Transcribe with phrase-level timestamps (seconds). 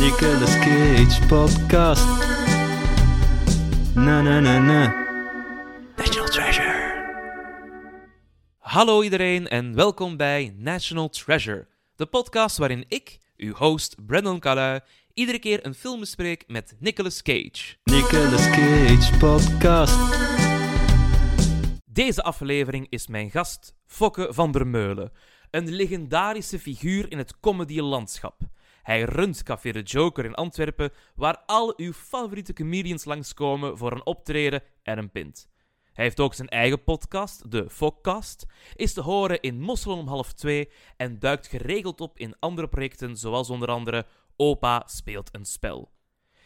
[0.00, 2.06] Nicolas Cage podcast.
[3.94, 4.94] Na na na na.
[5.96, 6.74] National Treasure.
[8.58, 14.80] Hallo iedereen en welkom bij National Treasure, de podcast waarin ik, uw host Brandon Calui,
[15.14, 17.76] iedere keer een film bespreek met Nicolas Cage.
[17.84, 19.98] Nicolas Cage podcast.
[21.84, 25.12] Deze aflevering is mijn gast Fokke van der Meulen,
[25.50, 28.42] een legendarische figuur in het comedy-landschap.
[28.82, 34.06] Hij runt Café de Joker in Antwerpen, waar al uw favoriete comedians langskomen voor een
[34.06, 35.48] optreden en een pint.
[35.92, 40.32] Hij heeft ook zijn eigen podcast, de Fokcast, is te horen in Mosselen om half
[40.32, 45.90] twee en duikt geregeld op in andere projecten, zoals onder andere Opa speelt een spel.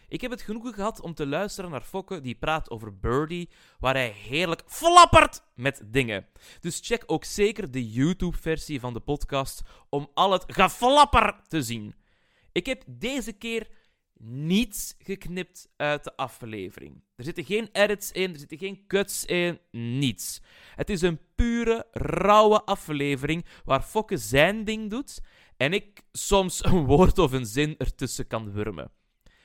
[0.09, 3.95] Ik heb het genoegen gehad om te luisteren naar Fokke die praat over Birdie, waar
[3.95, 6.27] hij heerlijk flappert met dingen.
[6.61, 11.95] Dus check ook zeker de YouTube-versie van de podcast om al het geflapper te zien.
[12.55, 13.69] Ik heb deze keer
[14.19, 17.03] niets geknipt uit de aflevering.
[17.17, 20.41] Er zitten geen edits in, er zitten geen cuts in, niets.
[20.75, 25.21] Het is een pure, rauwe aflevering waar Fokke zijn ding doet
[25.57, 28.91] en ik soms een woord of een zin ertussen kan wurmen.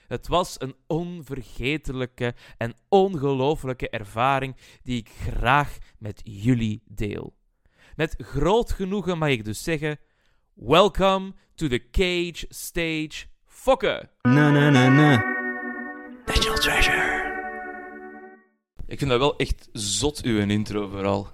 [0.08, 7.36] Het was een onvergetelijke en ongelooflijke ervaring die ik graag met jullie deel.
[7.96, 10.00] Met groot genoegen mag ik dus zeggen:
[10.62, 14.10] Welcome to the Cage Stage Fokke!
[14.22, 15.24] Na na na na.
[16.26, 17.28] National Treasure.
[18.88, 21.28] Ik vind dat wel echt zot, uw intro vooral.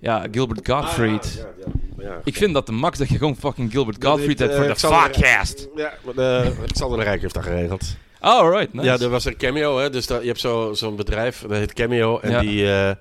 [0.00, 1.46] Ja, Gilbert Gottfried.
[2.24, 4.74] Ik vind dat de max dat je gewoon fucking Gilbert Gottfried hebt voor de
[5.08, 5.68] podcast.
[5.76, 7.96] Ja, maar, eh, Alexander de Rijk heeft dat geregeld.
[8.20, 8.86] Alright, nice.
[8.86, 9.90] Ja, er was een cameo, hè.
[9.90, 12.18] Dus daar, je hebt zo- zo'n bedrijf, dat heet Cameo.
[12.18, 12.40] En Ja.
[12.40, 12.94] die, eh,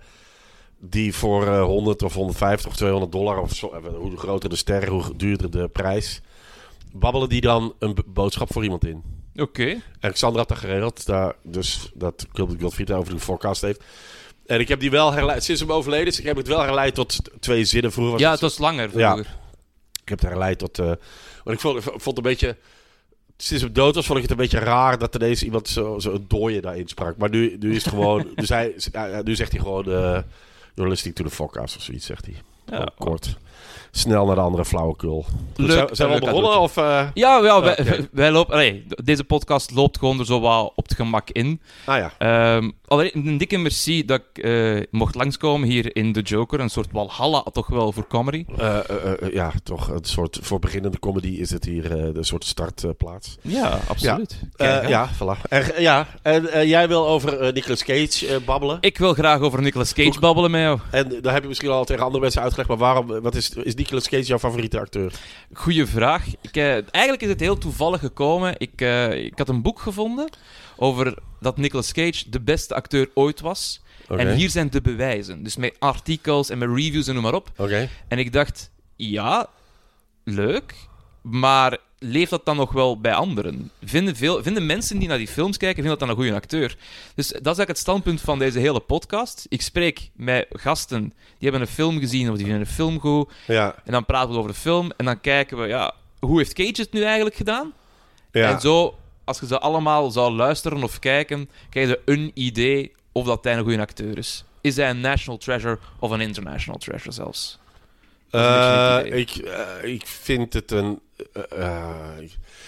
[0.80, 4.56] die voor eh, 100 of 150 of 200 dollar, of zo, eh, hoe groter de
[4.56, 6.22] ster, hoe duurder de prijs,
[6.94, 9.04] babbelen die dan een boodschap voor iemand in.
[9.36, 9.82] Oké.
[10.00, 13.84] Alexander had dat geregeld, daar, dus dat Gilbert Gottfried over de forecast heeft.
[14.46, 16.96] En ik heb die wel herleid, sinds hem overleden is, ik heb het wel herleid
[16.96, 17.92] tot twee zinnen.
[17.92, 19.12] Vroeger Ja, het was langer Ja.
[19.14, 19.36] vroeger.
[20.04, 20.80] Ik heb het herleid tot.
[20.80, 20.86] eh
[21.44, 22.56] want ik vond, ik vond het een beetje.
[23.38, 26.14] Sinds hem dood was, vond ik het een beetje raar dat ineens iemand zo, zo
[26.14, 27.18] een dooie daarin sprak.
[27.18, 28.28] Maar nu, nu is het gewoon.
[28.36, 29.92] dus hij, ja, nu zegt hij gewoon.
[29.92, 30.20] eh
[30.78, 32.36] You're listening to the forecast of zoiets, zegt hij.
[32.66, 32.92] Ja.
[32.98, 33.38] Kort.
[33.98, 35.26] Snel naar de andere flauwekul.
[35.56, 36.60] Leuk, zijn, zijn we al begonnen?
[36.60, 38.54] Of, eh Ja, ja wij, wij lopen...
[38.54, 41.62] allee, deze podcast loopt gewoon er zo wat op het gemak in.
[41.86, 42.12] ah ja.
[42.18, 46.60] Ehm allereerst een dikke merci dat ik eh, mocht langskomen hier in The Joker.
[46.60, 48.46] Een soort walhalla toch wel voor comedy.
[48.58, 50.40] Eh, eh, eh, ja, toch een soort.
[50.42, 53.38] Voor beginnende comedy is het hier eh de soort startplaats.
[53.42, 54.40] Ja, absoluut.
[54.42, 54.88] Eh, Kijk, hè.
[54.88, 55.42] ja, voilà.
[55.50, 58.78] En, ja, en jij wil over eh, Nicolas Cage babbelen.
[58.82, 60.80] Ik wil graag over Nicolas Cage Hoe- babbelen met jou.
[60.92, 62.70] En daar heb je misschien al tegen andere mensen uitgelegd.
[62.70, 63.22] Maar waarom.
[63.22, 65.14] Wat is, is Nicolas Cage jouw favoriete acteur?
[65.54, 66.26] Goeie vraag.
[66.42, 68.56] Ik, eh, eigenlijk is het heel toevallig gekomen.
[68.58, 70.30] Ik, eh, ik had een boek gevonden
[70.76, 73.82] over dat Nicolas Cage de beste acteur ooit was.
[74.10, 74.22] Oké.
[74.22, 75.44] En hier zijn de bewijzen.
[75.44, 77.52] Dus met artikels en met reviews en noem maar op.
[77.58, 77.90] Oké.
[78.08, 79.50] En ik dacht, ja,
[80.24, 80.74] leuk.
[81.22, 83.72] Maar leeft dat dan nog wel bij anderen?
[83.84, 86.78] Vinden, veel, vinden mensen die naar die films kijken, vinden dat dan een goede acteur?
[87.16, 89.46] Dus dat is eigenlijk het standpunt van deze hele podcast.
[89.50, 91.02] Ik spreek met gasten
[91.38, 93.32] die hebben een film gezien of die vinden een film goed.
[93.48, 93.76] Ja.
[93.86, 96.82] En dan praten we over de film en dan kijken we, ja, hoe heeft Cage
[96.82, 97.74] het nu eigenlijk gedaan?
[98.32, 98.52] ja.
[98.54, 103.26] En zo, als je ze allemaal zou luisteren of kijken, krijg je een idee of
[103.26, 104.44] dat hij een goede acteur is.
[104.62, 107.60] Is hij een national treasure of een international treasure zelfs?
[108.30, 111.00] Eh, ik, eh, ik vind het een.
[111.34, 112.22] Eh, eh,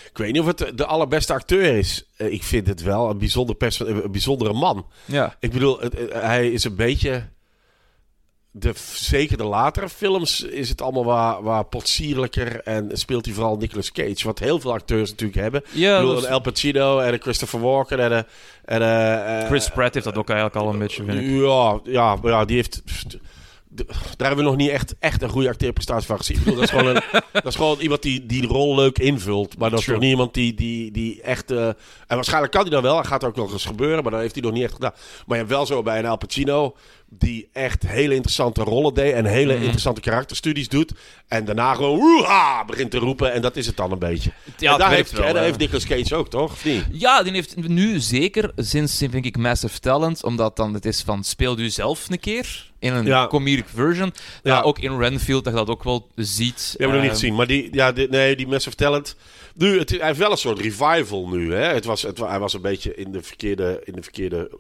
[0.10, 2.04] ik, weet niet of het de allerbeste acteur is.
[2.18, 4.86] Eh, ik vind het wel een, bijzonder perso- een bijzondere man.
[5.06, 5.36] Ja.
[5.40, 7.24] Ik bedoel, het- hij is een beetje.
[8.52, 13.58] De, zeker de latere films is het allemaal waar, waar potsierlijker en speelt hij vooral
[13.58, 14.24] Nicolas Cage.
[14.26, 15.64] Wat heel veel acteurs natuurlijk hebben.
[15.72, 18.82] Ja, ik bedoel, een El Pacino en een Christopher Walken en een...
[18.82, 21.30] En, Chris Pratt heeft dat ook eigenlijk al een beetje, vind ik.
[21.30, 22.82] Ja, ja, maar ja, die heeft.
[23.72, 26.38] Daar hebben we nog niet echt, echt een goede acteerprestatie van gezien.
[26.38, 27.02] Ik bedoel, dat, is gewoon een,
[27.34, 29.58] dat is gewoon iemand die, die de rol leuk invult.
[29.58, 29.96] Maar dat is True.
[29.96, 31.52] nog niet iemand die, die, die echt...
[31.52, 31.76] eh, en
[32.08, 32.96] waarschijnlijk kan hij dat wel.
[32.96, 34.04] Dat gaat ook nog eens gebeuren.
[34.04, 34.94] Maar dat heeft hij nog niet echt gedaan.
[35.26, 36.76] Maar je hebt wel zo bij een Al Pacino...
[37.10, 39.62] die echt hele interessante rollen deed en hele Mhm.
[39.62, 40.92] interessante karakterstudies doet.
[41.28, 44.32] En daarna gewoon woeha begint te roepen en dat is het dan een beetje.
[44.58, 45.48] Ja, en daar heeft, wel, en daar hè.
[45.48, 46.52] heeft Nicolas Cage ook, toch?
[46.52, 46.86] Of niet?
[46.92, 51.24] Ja, die heeft nu zeker sinds, vind ik, Massive Talent, omdat dan het is van
[51.24, 53.28] speel u zelf een keer in een Ja.
[53.28, 54.14] comedic version.
[54.44, 54.62] Ja.
[54.62, 56.56] Ook in Renfield dat je dat ook wel ziet.
[56.56, 57.36] Die hebben we nog niet Ehm, gezien.
[57.36, 59.16] Maar die, ja, die, nee, die Massive Talent.
[59.60, 61.54] Nu, het, hij heeft wel een soort revival nu.
[61.54, 61.74] Hè?
[61.74, 63.82] Het was, het, hij was een beetje in de verkeerde.
[63.84, 64.52] In de verkeerde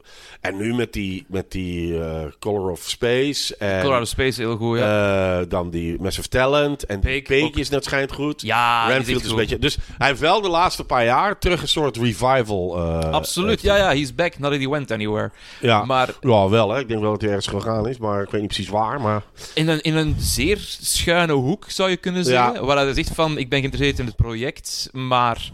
[0.42, 3.56] en nu met die, met die eh, Color of Space.
[3.58, 5.40] En, Colorado Space heel goed, ja.
[5.40, 6.86] eh, dan die Massive Talent.
[6.86, 8.42] En Peek is net schijnt goed.
[8.42, 9.60] ja, Renfield is een beetje.
[9.60, 12.78] Dus hij heeft wel de laatste paar jaar terug een soort revival.
[12.78, 15.32] eh, Absoluut, ja, ja, he's back, not that he went anywhere.
[15.62, 15.86] Ja.
[15.86, 16.80] Maar ja, wel hè.
[16.80, 17.98] Ik denk wel dat hij ergens gegaan is.
[17.98, 19.02] Maar ik weet niet precies waar.
[19.02, 19.24] Maar
[19.54, 22.54] in een, in een zeer schuine hoek, zou je kunnen zeggen.
[22.54, 22.64] Ja.
[22.66, 25.50] Waar hij zegt van, ik ben geïnteresseerd in het project, maar...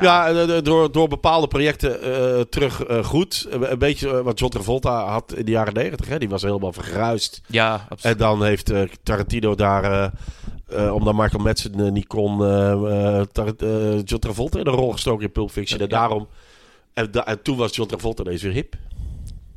[0.00, 3.46] Ja, eh, door, door bepaalde projecten eh, terug eh, goed.
[3.50, 6.08] Een beetje wat John Travolta had in de jaren negentig.
[6.08, 6.18] hè.
[6.18, 7.40] Die was helemaal vergruist.
[7.46, 8.18] ja, En absoluut.
[8.18, 8.72] dan heeft
[9.02, 9.84] Tarantino daar...
[9.84, 10.08] eh,
[10.86, 12.44] eh, omdat Michael Madsen niet kon...
[12.44, 13.18] eh, eh,
[13.58, 15.80] eh, John Travolta in een rol gestoken in Pulp Fiction.
[15.80, 15.96] En Ja.
[15.98, 16.28] daarom...
[16.94, 18.74] En, da- en toen was John Travolta ineens weer hip.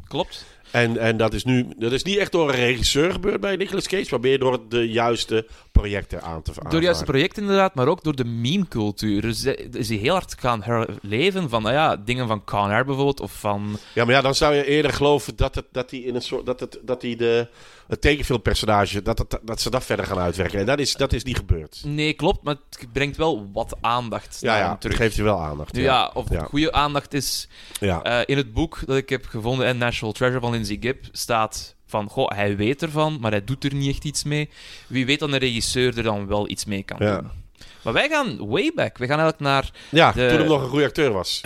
[0.08, 0.46] Klopt.
[0.72, 1.66] En, en dat is nu...
[1.78, 4.08] Dat is niet echt door een regisseur gebeurd bij Nicolas Cage.
[4.10, 8.04] Maar meer door de juiste projecten aan te Door de juiste projecten inderdaad, maar ook
[8.04, 9.22] door de meme-cultuur.
[9.22, 12.86] Dus hij- is hij heel hard gaan herleven van, nou ja, dingen van Con Air
[12.86, 13.78] bijvoorbeeld, of van...
[13.94, 16.46] Ja, maar ja, dan zou je eerder geloven dat, het, dat hij in een soort.
[16.46, 17.48] dat, het, dat hij de.
[17.88, 19.02] Het tekenfilmpersonage.
[19.02, 20.60] Dat, het, dat ze dat verder gaan uitwerken.
[20.60, 21.82] En dat is, dat is niet gebeurd.
[21.86, 24.98] Nee, klopt, maar het brengt wel wat aandacht Ja, ja, dat terug.
[24.98, 25.74] geeft je wel aandacht.
[25.74, 26.44] Nu ja, of Ja.
[26.44, 27.48] goede aandacht is...
[27.80, 28.04] ja.
[28.04, 31.76] eh, in het boek dat ik heb gevonden, en National Treasure van Lindsay Gibb, staat
[31.88, 34.50] van, goh, hij weet ervan, maar hij doet er niet echt iets mee.
[34.88, 37.16] Wie weet dat een regisseur er dan wel iets mee kan Ja.
[37.18, 37.30] doen.
[37.82, 38.98] Maar wij gaan way back.
[38.98, 39.70] We gaan eigenlijk naar...
[39.90, 41.42] ja de- toen hem nog een goede acteur was.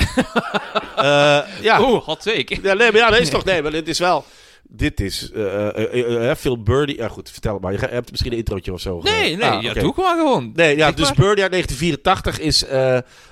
[0.95, 1.81] Eh, ja.
[1.81, 2.57] Oeh, hot take.
[2.61, 2.73] ja.
[2.73, 3.43] Nee, maar ja, dat is toch.
[3.45, 4.25] Nee, maar dit is wel.
[4.71, 5.31] Dit is.
[5.31, 6.97] eh, eh, Phil Birdie.
[6.97, 7.71] Ja, goed, vertel het maar.
[7.71, 8.99] Je hebt misschien een introotje of zo.
[9.01, 10.51] Nee, nee, Ah, ja, doe gewoon gewoon.
[10.55, 11.15] Nee, ja, dus maar.
[11.15, 12.65] Birdie uit 1984 is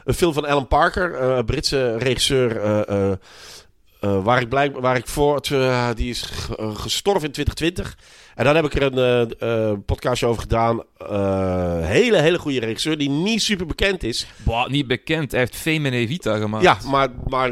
[0.04, 2.62] een film van Alan Parker, Britse regisseur.
[4.00, 5.42] waar ik blijk, waar ik voor,
[5.95, 6.22] die is
[6.74, 7.98] gestorven in 2020.
[8.38, 8.98] En dan heb ik er een
[9.39, 10.84] eh, eh, podcastje over gedaan.
[10.98, 14.28] Eh, hele, hele goede regisseur die niet super bekend is.
[14.44, 15.31] Boah, niet bekend.
[15.31, 16.63] Hij heeft Fame en Evita gemaakt.
[16.63, 17.51] Ja, maar, maar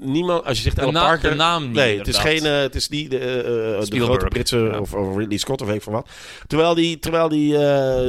[0.00, 1.30] niemand, als je zegt naam- Parker.
[1.30, 4.78] de naam niet, Nee, het is, geen, het is niet de, de grote Britse Ja.
[4.78, 6.08] of, of Ridley Scott of weet ik van wat.
[6.46, 7.52] Terwijl die, terwijl die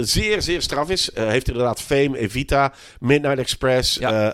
[0.05, 1.09] zeer, zeer straf is.
[1.13, 4.27] Heeft inderdaad Fame, Evita, Midnight Express, Ja.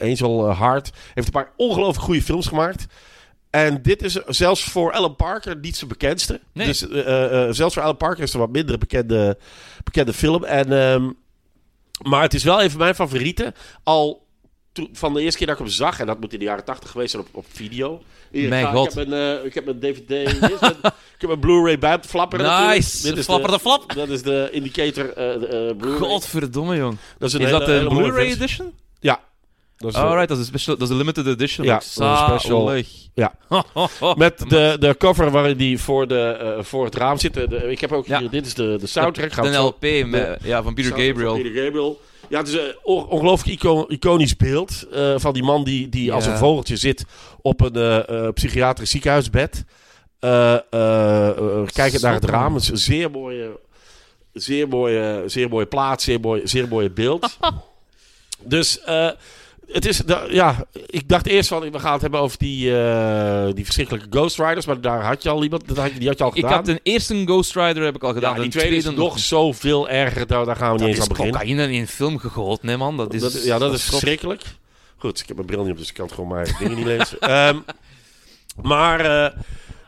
[0.00, 0.90] Angel Heart.
[1.14, 2.86] Heeft een paar ongelooflijk goede films gemaakt.
[3.54, 6.40] En dit is zelfs voor Alan Parker niet zijn bekendste.
[6.52, 6.66] Nee.
[6.66, 9.38] Dus eh, eh, eh, zelfs voor Alan Parker is het een wat minder bekende,
[9.84, 10.44] bekende film.
[10.44, 11.10] En, ehm,
[12.02, 13.54] maar het is wel een van mijn favorieten.
[13.82, 14.26] Al
[14.72, 16.64] toen, van de eerste keer dat ik hem zag, en dat moet in de jaren
[16.64, 18.02] 80 geweest zijn op, op video.
[18.30, 18.88] Hier, Mijn ik, ga- god.
[18.90, 20.10] Ik heb een, eh, ik heb een DVD.
[20.10, 20.76] Is een-
[21.16, 22.66] ik heb een Blu-ray bij natuurlijk.
[22.74, 23.02] Nice.
[23.02, 23.92] Dit is Flapper de flap.
[23.94, 25.98] Dat is de indicator de, Blu-ray.
[25.98, 26.96] Godverdomme, jong.
[27.18, 28.72] Dat is, een Is hele- dat mooie Blu-ray edition?
[29.00, 29.20] Ja.
[29.78, 31.66] Eh, Alright, dat is, een special, dat is een limited edition.
[31.66, 32.74] Ja, een special.
[33.14, 33.34] Ja.
[34.16, 36.20] Met de, de cover waarin die voor, de,
[36.58, 37.34] eh, voor het raam zit.
[37.34, 38.18] De- de- ik heb ook Ja.
[38.18, 39.42] hier, dit is de, de soundtrack.
[39.42, 41.34] De zo- LP met, ja, van Peter van Gabriel.
[41.34, 42.00] Peter Gabriel.
[42.28, 46.12] Ja, het is een on- ongelooflijk ico- iconisch beeld eh, van die man die, die
[46.12, 46.30] als Ja.
[46.32, 47.04] een vogeltje zit
[47.42, 49.64] op een eh, eh, psychiatrisch ziekenhuisbed.
[50.18, 52.42] Eh, eh, eh, kijkend naar het raam.
[52.42, 52.54] man.
[52.54, 53.50] Het is een zeer mooie,
[54.32, 57.38] zeer mooie, zeer mooie plaats, zeer mooi, zeer mooie beeld.
[58.54, 59.10] dus eh,
[59.66, 63.64] het is, ja, ik dacht eerst van, we gaan het hebben over die, eh, die
[63.64, 66.24] verschrikkelijke Ghost Riders, maar daar had je al iemand, dat had, je- die had je
[66.24, 66.52] al Ik gedaan.
[66.52, 68.30] had een eerste Ghost Rider heb ik al gedaan.
[68.30, 70.96] ja, die een tweede is nog zoveel erger, daar, daar gaan we Dat niet eens
[70.96, 71.40] is aan beginnen.
[71.40, 72.96] cocaïne in een film gegoten, nee man.
[72.96, 74.42] Dat is, Dat- ja, dat is verschrikkelijk.
[74.96, 76.84] Goed, ik heb mijn bril niet op, dus ik kan het gewoon mijn dingen niet
[76.86, 77.20] lezen.
[77.36, 77.56] Ehm,
[78.62, 79.30] maar eh,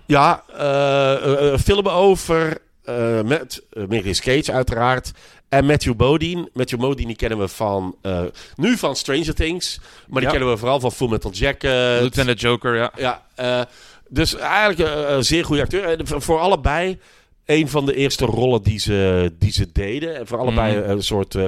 [0.06, 5.10] ja, eh, filmen over eh, met uh, Nicolas Cage uiteraard.
[5.48, 6.48] En Matthew Modine.
[6.52, 8.22] Matthew Modine die kennen we van, eh,
[8.56, 9.78] nu van Stranger Things.
[10.08, 10.30] Maar die Ja.
[10.30, 12.00] kennen we vooral van Full Metal Jacket.
[12.00, 12.92] Lieutenant Joker, ja.
[12.96, 13.60] Ja, eh,
[14.08, 15.96] dus eigenlijk een, zeer goede acteur.
[16.04, 16.98] Voor- allebei
[17.44, 20.16] een van de eerste rollen die ze, die ze deden.
[20.16, 20.90] En voor allebei Mhm.
[20.90, 21.44] een soort eh,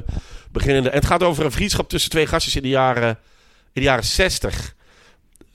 [0.52, 0.88] beginnende...
[0.90, 3.16] En het gaat over een vriendschap tussen twee gastjes in de jaren, in
[3.73, 4.75] de jaren 60.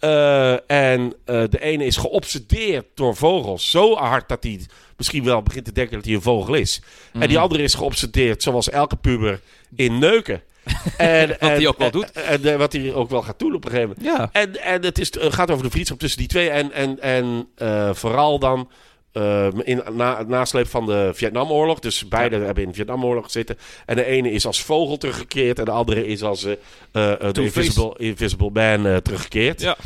[0.04, 3.70] Eh, en eh, de ene is geobsedeerd door vogels.
[3.70, 4.60] Zo hard dat hij
[4.98, 6.82] misschien wel begint te denken dat hij een vogel is.
[7.14, 7.38] En die Mhm.
[7.38, 9.40] andere is geobsedeerd, zoals elke puber,
[9.76, 10.42] in neuken.
[10.98, 12.12] En, Wat hij ook wel doet.
[12.12, 14.18] En, en, eh, wat hij ook wel gaat doen op een gegeven moment.
[14.18, 14.30] Ja.
[14.42, 16.50] En, en het is, gaat over de vriendschap tussen die twee.
[16.50, 17.48] En, en, en
[17.96, 18.70] vooral dan
[19.14, 21.80] eh, in na, het nasleep van de Vietnamoorlog.
[21.80, 23.58] Dus beide hebben in de Vietnamoorlog gezeten.
[23.86, 25.60] En de ene is als vogel teruggekeerd.
[25.60, 26.58] En de andere is als de
[26.92, 27.42] Two-Face.
[27.42, 29.62] Invisible, Invisible Man eh, teruggekeerd.
[29.62, 29.78] Ja.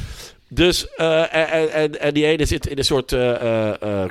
[0.50, 3.16] Dus, en, en, en die ene zit in een soort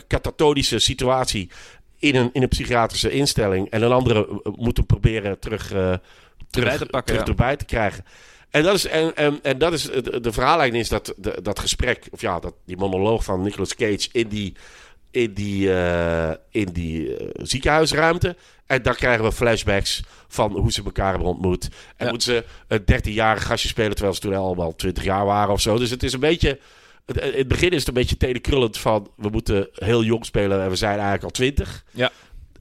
[0.07, 1.51] katatonische situatie
[1.99, 3.71] in een, in een psychiatrische instelling.
[3.71, 6.01] En een andere moet hem proberen terug, terug,
[6.51, 7.33] Erbij te pakken, terug ja.
[7.33, 8.05] erbij te krijgen.
[8.51, 11.59] En dat is, en, en, en dat is de, de verhaallijn is dat de, dat
[11.59, 14.55] gesprek, of ja, dat, die monoloog van Nicolas Cage in die,
[15.17, 18.37] in die, eh, in die eh, ziekenhuisruimte.
[18.67, 21.69] En dan krijgen we flashbacks van hoe ze elkaar hebben ontmoet.
[21.97, 22.11] En Ja.
[22.11, 25.79] moeten ze een 13-jarig gastje spelen terwijl ze toen allemaal 20 jaar waren of zo.
[25.79, 26.59] Dus het is een beetje.
[27.07, 30.69] In het begin is het een beetje tenenkrullend van we moeten heel jong spelen en
[30.69, 31.85] we zijn eigenlijk al 20.
[31.91, 32.11] Ja.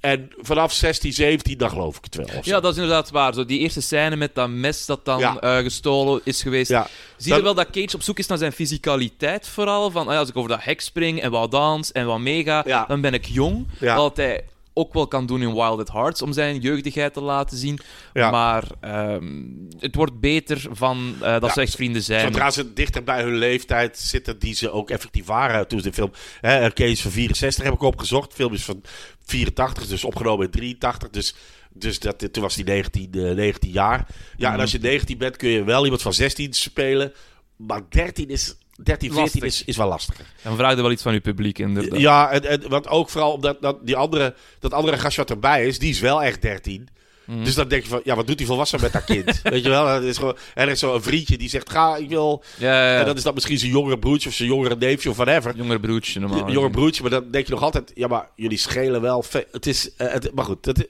[0.06, 2.26] En vanaf 16, 17, dan geloof ik het wel.
[2.42, 3.34] Ja, dat is inderdaad waar.
[3.34, 5.40] Zo, die eerste scène met dat mes dat dan Ja.
[5.40, 6.70] eh, gestolen is geweest.
[6.70, 6.88] Ja.
[7.18, 9.92] Zie je wel dat Cage op zoek is naar zijn fysicaliteit vooral?
[9.92, 12.86] Van, ja, als ik over dat hek spring en wat dans en wat meega, Ja.
[12.88, 13.68] dan ben ik jong.
[13.80, 14.44] Hij
[14.78, 17.80] ook wel kan doen in Wild at Hearts, om zijn jeugdigheid te laten zien.
[18.14, 18.32] Ja.
[18.32, 19.44] Maar ehm,
[19.80, 22.22] het wordt beter van eh, dat Ja, ze echt vrienden zijn.
[22.22, 25.94] Zodra ze dichter bij hun leeftijd zitten, die ze ook effectief waren toen ze de
[25.94, 26.12] film.
[26.42, 28.30] Hè, Kees van 64 heb ik opgezocht.
[28.30, 28.82] De film is van
[29.26, 31.10] 84, dus opgenomen in 83.
[31.10, 31.36] Dus,
[31.74, 34.08] dus dat, toen was hij 19, eh, 19 jaar.
[34.38, 37.14] Ja, en als je 19 bent, kun je wel iemand van 16 spelen.
[37.56, 38.56] Maar 13 is.
[38.84, 39.44] 13, 14 Lastig.
[39.44, 40.26] is, is wel lastiger.
[40.44, 42.00] Dan vraag je wel iets van je publiek, inderdaad.
[42.00, 45.68] Ja, en, en, want ook vooral omdat dat, die andere, dat andere gastje wat erbij
[45.68, 46.88] is, die is wel echt 13.
[47.26, 47.44] Mhm.
[47.44, 49.42] Dus dan denk je van, ja, wat doet die volwassen met dat kind?
[49.44, 49.88] Weet je wel?
[49.88, 52.44] Het is gewoon, en er is zo'n vriendje die zegt, ga, ik wil...
[52.58, 53.00] Ja, ja, ja.
[53.00, 55.56] En dan is dat misschien zijn jongere broertje of zijn jongere neefje of whatever.
[55.56, 56.50] Jonger broertje, normaal.
[56.50, 59.24] J- Jonger broertje, maar dan denk je nog altijd, ja, maar jullie schelen wel.
[59.52, 60.66] Het is, eh, het, maar goed.
[60.66, 60.90] Het,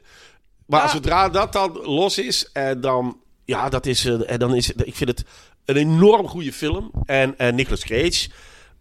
[0.66, 0.90] maar Ja.
[0.90, 4.96] zodra dat dan los is, en dan, ja, dat is, eh, en dan is, ik
[4.96, 5.24] vind het
[5.66, 6.92] een enorm goede film.
[7.06, 8.30] En, en Nicolas Cage,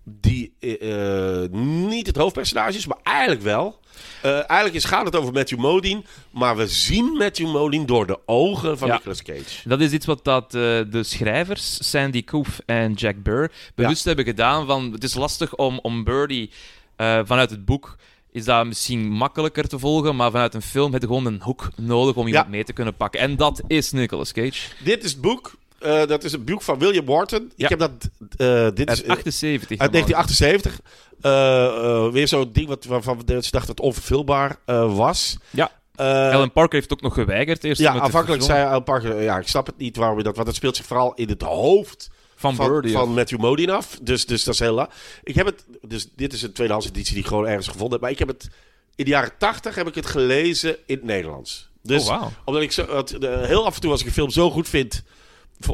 [0.04, 3.80] die eh, eh, niet het hoofdpersonage is, maar eigenlijk wel.
[4.22, 8.18] Eh, eigenlijk is, gaat het over Matthew Modine, maar we zien Matthew Modine door de
[8.26, 8.94] ogen van Ja.
[8.94, 9.68] Nicolas Cage.
[9.68, 10.60] Dat is iets wat dat, eh,
[10.90, 14.66] de schrijvers, Sandy Koof en Jack Burr, bewust hebben gedaan.
[14.66, 16.50] Van, het is lastig om, om Birdie
[16.96, 17.96] eh, vanuit het boek
[18.32, 21.68] is dat misschien makkelijker te volgen, maar vanuit een film heb je gewoon een hoek
[21.76, 22.50] nodig om iemand Ja.
[22.50, 23.20] mee te kunnen pakken.
[23.20, 24.68] En dat is Nicolas Cage.
[24.84, 25.54] Dit is het boek.
[25.84, 27.52] Eh, dat is het boek van William Wharton.
[27.56, 27.64] Ja.
[27.64, 27.90] Ik heb dat.
[28.36, 29.78] eh, dit is, Uit 78.
[29.78, 30.06] Uit normaal.
[30.06, 30.80] 1978.
[31.20, 31.64] Eh,
[32.06, 35.36] eh, weer zo'n ding wat, waarvan ze dachten dat het onvervulbaar eh, was.
[35.50, 35.70] Ja.
[35.94, 38.64] Eh, Alan Parker heeft ook nog geweigerd eerst ja, het aanvankelijk verfilmen.
[38.70, 39.22] zei Alan Parker...
[39.22, 40.34] Ja, ik snap het niet waarom je dat...
[40.36, 42.92] Want het speelt zich vooral in het hoofd van, van, Birdie.
[42.92, 43.98] van Matthew Modine af.
[44.02, 44.88] Dus, dus dat is heel la.
[45.22, 45.64] Ik heb het...
[45.82, 48.00] Dus dit is een tweedehands editie die ik gewoon ergens gevonden heb.
[48.00, 48.48] Maar ik heb het...
[48.96, 51.68] In de jaren 80 heb ik het gelezen in het Nederlands.
[51.82, 52.30] Dus oh, wauw.
[52.44, 54.68] omdat ik zo, het, de- heel af en toe als ik een film zo goed
[54.68, 55.02] vind,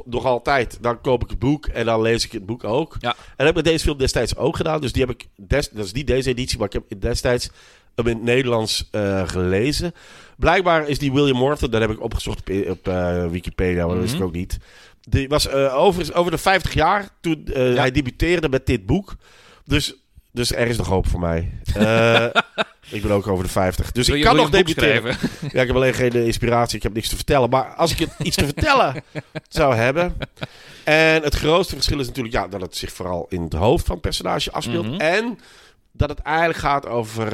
[0.04, 2.97] nog altijd, dan koop ik het boek en dan lees ik het boek ook.
[3.00, 3.09] Ja.
[3.11, 4.80] En dat heb ik met deze film destijds ook gedaan.
[4.80, 7.50] Dus die heb ik, des, dat is niet deze editie, maar ik heb destijds
[7.94, 9.92] hem in het Nederlands eh, gelezen.
[10.37, 14.02] Blijkbaar is die William Morton, dat heb ik opgezocht op, op eh, Wikipedia, maar dat
[14.02, 14.28] wist ik Mhm.
[14.28, 14.59] ook niet.
[15.00, 19.14] Die was eh, over, over de 50 jaar toen hij debuteerde met dit boek.
[19.64, 19.94] Dus,
[20.33, 21.51] dus er is nog hoop voor mij.
[21.75, 22.25] Eh,
[22.97, 23.93] ik ben ook over de 50.
[23.93, 25.17] Dus Wil ik je- kan nog debuteren.
[25.53, 27.51] Ja, ik heb alleen geen eh, inspiratie, ik heb niks te vertellen.
[27.51, 29.03] Maar als ik iets te vertellen
[29.49, 30.17] zou hebben.
[30.85, 33.95] En het grootste verschil is natuurlijk ja, dat het zich vooral in het hoofd van
[33.95, 34.87] het personage afspeelt.
[34.87, 35.01] Mhm.
[35.01, 35.39] En
[36.00, 37.26] dat het eigenlijk gaat over.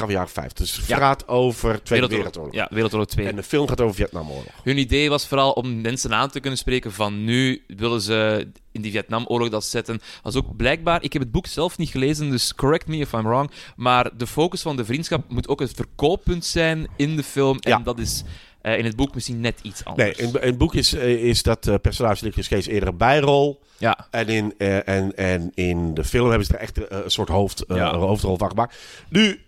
[0.00, 0.66] in de jaren 50.
[0.66, 0.96] Dus het Ja.
[0.96, 2.54] gaat over Tweede Wereldoorlog-.
[2.54, 3.26] Ja, Wereldoorlog 2.
[3.26, 4.52] En de film gaat over Vietnamoorlog.
[4.64, 8.82] Hun idee was vooral om mensen aan te kunnen spreken van nu willen ze in
[8.82, 10.00] die Vietnamoorlog dat zetten.
[10.22, 13.22] Als ook blijkbaar, ik heb het boek zelf niet gelezen, dus correct me if I'm
[13.22, 17.58] wrong, maar de focus van de vriendschap moet ook het verkooppunt zijn in de film.
[17.58, 17.78] En Ja.
[17.78, 18.22] dat is
[18.62, 20.18] eh, in het boek misschien net iets Nee, anders.
[20.18, 23.60] in, in het boek is, eh, is dat eh, personage Nicolas Cage eerder een bijrol.
[23.78, 27.64] Ja, En in, en, en in de film hebben ze er echt een soort hoofd,
[27.68, 27.96] Ja.
[27.96, 28.76] hoofdrol van gemaakt.
[29.08, 29.40] Nu,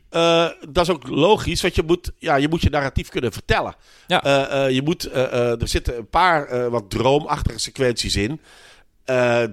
[0.68, 3.74] dat is ook logisch, want je moet ja, je, moet je narratief kunnen vertellen.
[4.06, 4.66] Ja.
[4.66, 8.40] Je moet, er zitten een paar wat droomachtige sequenties in.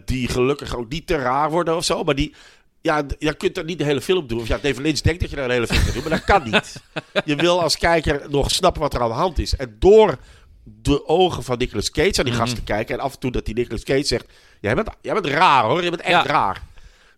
[0.06, 2.04] die gelukkig ook niet te raar worden of zo.
[2.04, 2.34] Maar die,
[2.82, 4.40] ja, je kunt er niet de hele film doen.
[4.40, 6.24] Of ja, David Lynch denkt dat je er een hele film gaat doen, maar dat
[6.24, 6.76] kan niet.
[7.26, 9.56] je wil als kijker nog snappen wat er aan de hand is.
[9.56, 10.18] En door
[10.64, 12.42] de ogen van Nicolas Cage aan die Mhm.
[12.44, 12.96] gasten kijken.
[12.96, 14.26] En af en toe dat die Nicolas Cage zegt...
[14.62, 16.32] Jij bent, jij bent raar hoor, je bent echt Ja.
[16.32, 16.62] raar.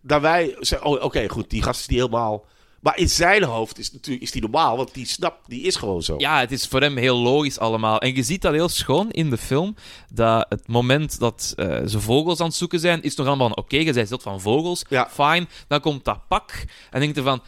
[0.02, 2.44] Dat wij zeggen, oh, oké, goed, die gast is die helemaal...
[2.84, 6.02] Maar in zijn hoofd is, natuurlijk, is die normaal, want die snapt, die is gewoon
[6.02, 6.14] zo.
[6.18, 7.98] ja, het is voor hem heel logisch allemaal.
[8.00, 9.76] En je ziet dat heel schoon in de film,
[10.10, 13.56] dat het moment dat eh, ze vogels aan het zoeken zijn, is nog allemaal van,
[13.56, 15.08] oké, je bent zot van vogels, Ja.
[15.12, 15.46] fine.
[15.68, 16.50] Dan komt dat pak
[16.90, 17.42] en denkt er van,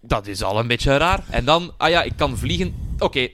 [0.00, 1.24] dat is al een beetje raar.
[1.30, 3.28] En dan, ah ja, ik kan vliegen, oké.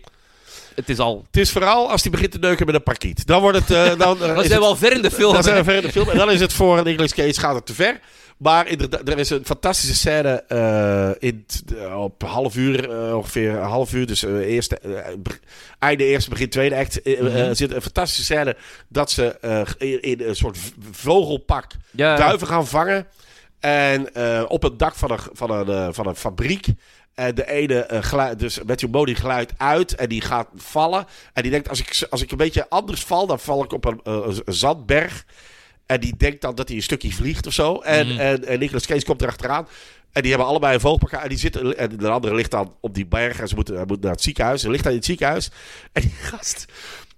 [0.75, 1.25] het is al...
[1.27, 3.27] Het is vooral als hij begint te neuken met een parkiet.
[3.27, 3.71] Dan wordt het...
[3.71, 5.33] eh, dan, eh, Dan is zijn we het- al ver in de film.
[5.33, 6.09] Dan zijn we ver in de film.
[6.09, 8.01] En dan is het voor Nicolas Cage gaat het te ver.
[8.45, 11.47] Maar inderdaad, er is een fantastische scène eh, in,
[11.97, 14.07] op half uur, eh, ongeveer een half uur.
[14.07, 14.81] Dus eh, eerste,
[15.79, 17.55] einde eerste, begin tweede eh, Mhm.
[17.55, 18.57] zit een fantastische scène
[18.89, 19.37] dat ze
[19.79, 20.59] in, in een soort
[20.91, 23.07] vogelpak Ja, duiven gaan vangen.
[23.61, 24.17] En
[24.49, 26.67] op het dak van een, van een, van een fabriek.
[27.15, 31.07] En de ene, eh, glij- dus Matthew Modine glijdt uit en die gaat vallen.
[31.33, 33.85] En die denkt, als ik, als ik een beetje anders val, dan val ik op
[33.85, 35.25] een, een zandberg.
[35.87, 37.79] En die denkt dan dat hij een stukje vliegt of zo.
[37.81, 38.19] En, Mhm.
[38.19, 39.69] en, en Nicolas Cage komt erachteraan.
[40.13, 41.23] En die hebben allebei een vogelpak aan.
[41.23, 43.41] En, die zitten, en de andere ligt dan op die berg.
[43.41, 44.63] En ze moeten, hij moet naar het ziekenhuis.
[44.63, 45.51] Hij ligt dan in het ziekenhuis.
[45.93, 46.65] En die gast,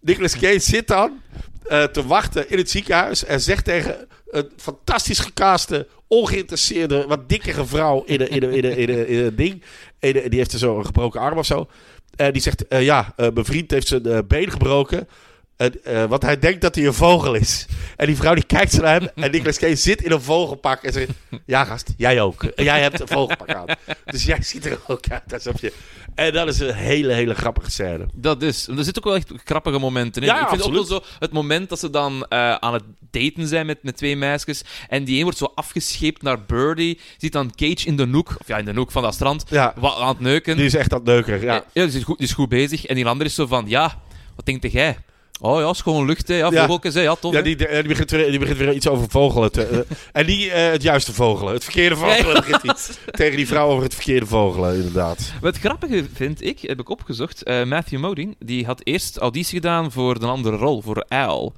[0.00, 1.20] Nicolas Cage, zit dan
[1.66, 3.24] eh, te wachten in het ziekenhuis.
[3.24, 8.64] En zegt tegen een fantastisch gecaaste, ongeïnteresseerde, wat dikkere vrouw in een, in een, in
[8.64, 9.62] een, in een, in een ding.
[10.00, 11.68] In een- die heeft zo een gebroken arm of zo.
[12.16, 15.08] En die zegt, eh, ja, eh, mijn vriend heeft zijn been gebroken.
[15.56, 17.66] En, eh, want hij denkt dat hij een vogel is.
[17.96, 19.08] En die vrouw die kijkt zo naar hem.
[19.14, 20.82] En Nicolas Cage zit in een vogelpak.
[20.82, 21.10] En zegt:
[21.46, 22.44] Ja, gast, jij ook.
[22.44, 23.64] En jij hebt een vogelpak aan.
[24.04, 25.72] Dus jij ziet er ook uit alsof je.
[26.14, 28.06] En dat is een hele, hele grappige scène.
[28.14, 28.66] Dat is.
[28.66, 30.28] Er zitten ook wel echt grappige momenten in.
[30.28, 31.02] Ja, ik vind ook wel absoluut.
[31.02, 34.62] zo het moment dat ze dan eh, aan het daten zijn met, met twee meisjes.
[34.88, 37.00] En die een wordt zo afgescheept naar Birdie.
[37.18, 39.74] Ziet dan Cage in de hoek, of ja, in de hoek van dat strand, Ja,
[39.80, 40.56] aan het neuken.
[40.56, 41.40] die is echt aan het neuken.
[41.40, 41.64] Ja.
[41.72, 42.86] Ja, die is, goed, die is goed bezig.
[42.86, 44.00] En die andere is zo van, ja,
[44.36, 44.96] wat denkt jij?
[45.40, 46.34] Oh ja, schoon lucht, hè.
[46.34, 46.66] Ja, Ja.
[46.82, 47.00] hè.
[47.00, 49.52] Ja, tof, Ja, die, die, begint weer, die begint weer iets over vogelen.
[49.52, 49.78] Te, eh,
[50.12, 51.52] en die eh, het juiste vogelen.
[51.54, 52.74] Het verkeerde vogelen Ja, begint hij
[53.20, 55.32] tegen die vrouw over het verkeerde vogelen, inderdaad.
[55.40, 59.92] Wat grappige vind ik, heb ik opgezocht, eh, Matthew Modine, die had eerst auditie gedaan
[59.92, 61.54] voor een andere rol, voor Al.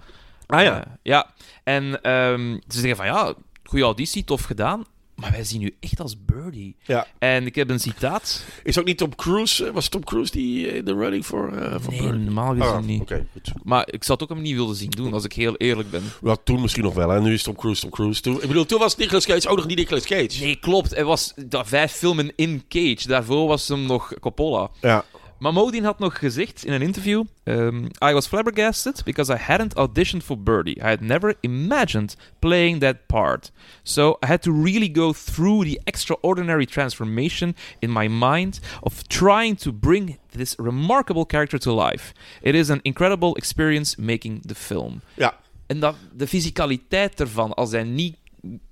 [0.46, 1.26] Ah Eh, ja.
[1.64, 4.84] En ehm, ze zeggen van, ja, goede auditie, tof gedaan.
[5.20, 6.76] Maar wij zien u echt als Birdie.
[6.84, 7.06] Ja.
[7.18, 8.44] En ik heb een citaat.
[8.62, 9.66] Is ook niet Tom Cruise?
[9.66, 12.20] eh, Was Tom Cruise die eh, in de running voor, eh voor Nee, Birdie?
[12.24, 13.12] normaal gezien Ah, niet.
[13.62, 16.02] Maar ik zou het ook hem niet willen zien doen, als ik heel eerlijk ben.
[16.20, 17.12] Wel, toen misschien nog wel.
[17.12, 18.20] En nu is Tom Cruise Tom Cruise.
[18.20, 20.40] Toen, ik bedoel, toen was Nicolas Cage ook nog niet Nicolas Cage.
[20.40, 20.90] Nee, klopt.
[20.94, 23.08] Hij was da- vijf filmen in Cage.
[23.08, 24.70] Daarvoor was hem nog Coppola.
[24.80, 25.04] Ja.
[25.38, 29.74] Maar Modine had nog gezegd in een interview: um, I was flabbergasted because I hadn't
[29.74, 30.76] auditioned for Birdie.
[30.76, 33.52] I had never imagined playing that part.
[33.82, 39.56] So I had to really go through the extraordinary transformation in my mind of trying
[39.56, 42.12] to bring this remarkable character to life.
[42.42, 45.00] It is an incredible experience making the film.
[45.14, 45.36] Ja.
[45.66, 48.16] En dat, de fysicaliteit ervan, als hij niet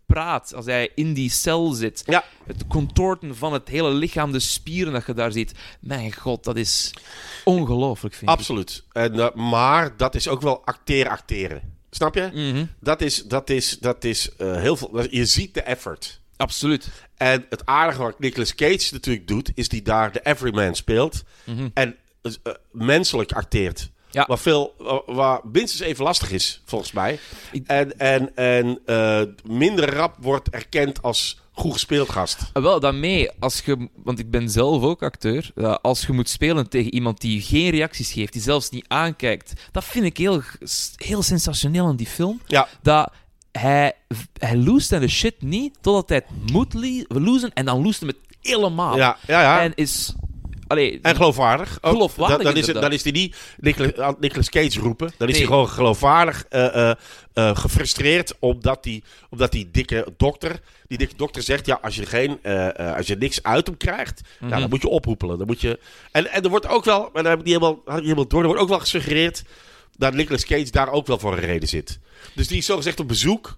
[0.06, 2.24] praat, als hij in die cel zit, Ja.
[2.46, 5.52] het contorten van het hele lichaam, de spieren dat je daar ziet.
[5.80, 6.94] Mijn god, dat is
[7.44, 8.36] ongelooflijk, vind ik.
[8.36, 8.84] Absoluut.
[8.92, 11.74] En, eh, maar dat is ook wel acteren, acteren.
[11.90, 12.30] Snap je?
[12.32, 15.02] Mhm, Dat is, dat is, dat is eh, heel veel.
[15.10, 16.20] Je ziet de effort.
[16.36, 16.88] Absoluut.
[17.16, 21.22] En het aardige wat Nicolas Cage natuurlijk doet, is die daar de everyman speelt.
[21.44, 21.68] Mhm.
[21.74, 23.90] En eh, menselijk acteert.
[24.10, 24.24] Ja.
[24.28, 27.18] Wat, veel, wa- waar minstens even lastig is, volgens mij.
[27.66, 32.38] En, en, en eh, minder rap wordt erkend als goed gespeeld gast.
[32.52, 36.28] Ah, Wel, daarmee, als je, want ik ben zelf ook acteur, eh, als je moet
[36.28, 40.42] spelen tegen iemand die geen reacties geeft, die zelfs niet aankijkt, dat vind ik heel,
[40.96, 42.40] heel sensationeel in die film.
[42.46, 43.12] Ja, Dat
[43.52, 43.92] hij,
[44.38, 46.74] hij loest aan de shit niet totdat hij het moet
[47.08, 48.96] losen en dan loest hij het helemaal.
[48.96, 49.40] ja, ja.
[49.40, 49.60] ja.
[49.62, 50.14] En is...
[50.66, 51.78] Allee, En geloofwaardig.
[51.80, 51.92] Ook.
[51.92, 55.12] Geloofwaardig, Dan, dan, is het, dan is hij niet Nicolas, Nicolas Cage roepen.
[55.18, 55.42] Dan is Nee.
[55.42, 56.96] hij gewoon geloofwaardig, eh, eh,
[57.56, 58.34] gefrustreerd.
[58.38, 61.66] Omdat die, omdat die dikke dokter, die dikke dokter zegt...
[61.66, 64.48] Ja, als je, geen, eh, als je niks uit hem krijgt, Mhm.
[64.48, 65.38] nou, dan moet je ophoepelen.
[65.38, 65.78] Dan moet je,
[66.12, 68.02] en, en er wordt ook wel, maar daar heb ik niet helemaal, had ik niet
[68.02, 68.40] helemaal door...
[68.40, 69.42] Er wordt ook wel gesuggereerd
[69.96, 71.98] dat Nicolas Cage daar ook wel voor een reden zit.
[72.34, 73.56] Dus die is zogezegd op bezoek.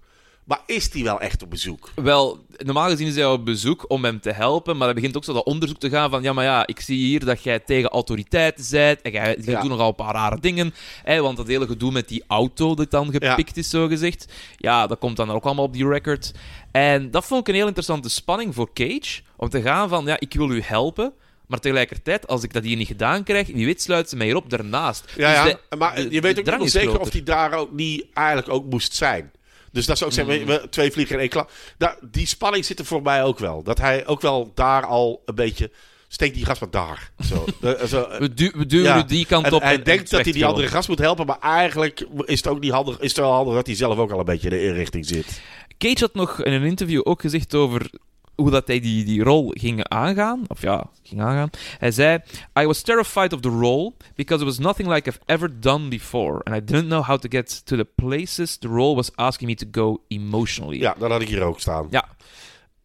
[0.49, 1.91] Maar is die wel echt op bezoek?
[1.95, 5.23] Wel, normaal gezien is hij op bezoek om hem te helpen, maar er begint ook
[5.23, 7.89] zo dat onderzoek te gaan van, ja, maar ja, ik zie hier dat jij tegen
[7.89, 9.61] autoriteiten bent en jij, jij Ja.
[9.61, 12.91] doet nogal een paar rare dingen, hè, want dat hele gedoe met die auto dat
[12.91, 16.31] dan gepikt is, zo gezegd, ja, dat komt dan ook allemaal op die record.
[16.71, 20.19] En dat vond ik een heel interessante spanning voor Cage, om te gaan van, ja,
[20.19, 21.13] ik wil u helpen,
[21.47, 24.49] maar tegelijkertijd, als ik dat hier niet gedaan krijg, wie weet sluit ze mij hierop
[24.49, 25.13] daarnaast.
[25.17, 25.43] Ja, ja.
[25.43, 28.49] Dus de- maar je de weet ook niet zeker of die daar ook niet eigenlijk
[28.49, 29.31] ook moest zijn.
[29.71, 30.45] Dus dat zou ik zeggen, Mm.
[30.45, 31.51] we- we- twee vliegen in één klap.
[31.77, 33.63] Daar, die spanning zit er voor mij ook wel.
[33.63, 35.71] Dat hij ook wel daar al een beetje...
[36.11, 37.11] Steek die gast maar daar.
[37.29, 37.45] Zo.
[37.59, 39.01] We, du we duwen Ja.
[39.03, 39.61] die kant En op.
[39.61, 42.47] hij en- denkt en dat hij die andere gast moet helpen, maar eigenlijk is het
[42.47, 42.99] ook niet handig.
[42.99, 45.41] Is het wel handig dat hij zelf ook al een beetje in de inrichting zit.
[45.77, 47.89] Cage had nog in een interview ook gezegd over
[48.39, 50.41] hoe dat hij die, die rol ging aangaan.
[50.47, 51.49] Of ja, ging aangaan.
[51.77, 52.19] Hij zei:
[52.59, 56.43] I was terrified of the role because it was nothing like I've ever done before.
[56.43, 59.55] And I didn't know how to get to the places the role was asking me
[59.55, 60.79] to go emotionally.
[60.79, 61.87] Ja, dat had ik hier ook staan.
[61.89, 62.05] Ja.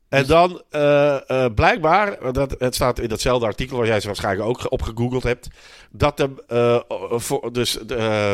[0.08, 4.48] En dan eh, eh, blijkbaar, dat, het staat in datzelfde artikel waar jij ze waarschijnlijk
[4.48, 5.48] ook op gegoogeld hebt,
[5.90, 7.78] dat hem, eh, voor, dus,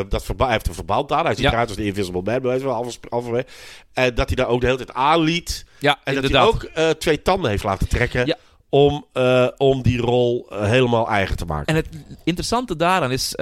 [0.08, 1.24] dat verba- hij heeft een verband aan.
[1.24, 1.50] Hij ziet Ja.
[1.52, 3.46] eruit als de Invisible Man, bij wijze van halver- halverwege.
[3.92, 5.64] En dat hij daar ook de hele tijd aanliet.
[5.80, 6.52] Ja, En dat inderdaad.
[6.52, 8.36] hij ook eh, twee tanden heeft laten trekken Ja.
[8.68, 11.66] om, eh, om die rol eh, helemaal eigen te maken.
[11.66, 11.88] En het
[12.24, 13.34] interessante daaraan is,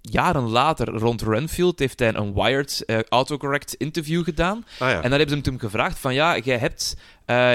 [0.00, 4.64] jaren later, rond Renfield, heeft hij een Wired autocorrect interview gedaan.
[4.78, 4.94] Ah, ja.
[4.94, 6.96] En daar hebben ze hem toen gevraagd van, ja, jij hebt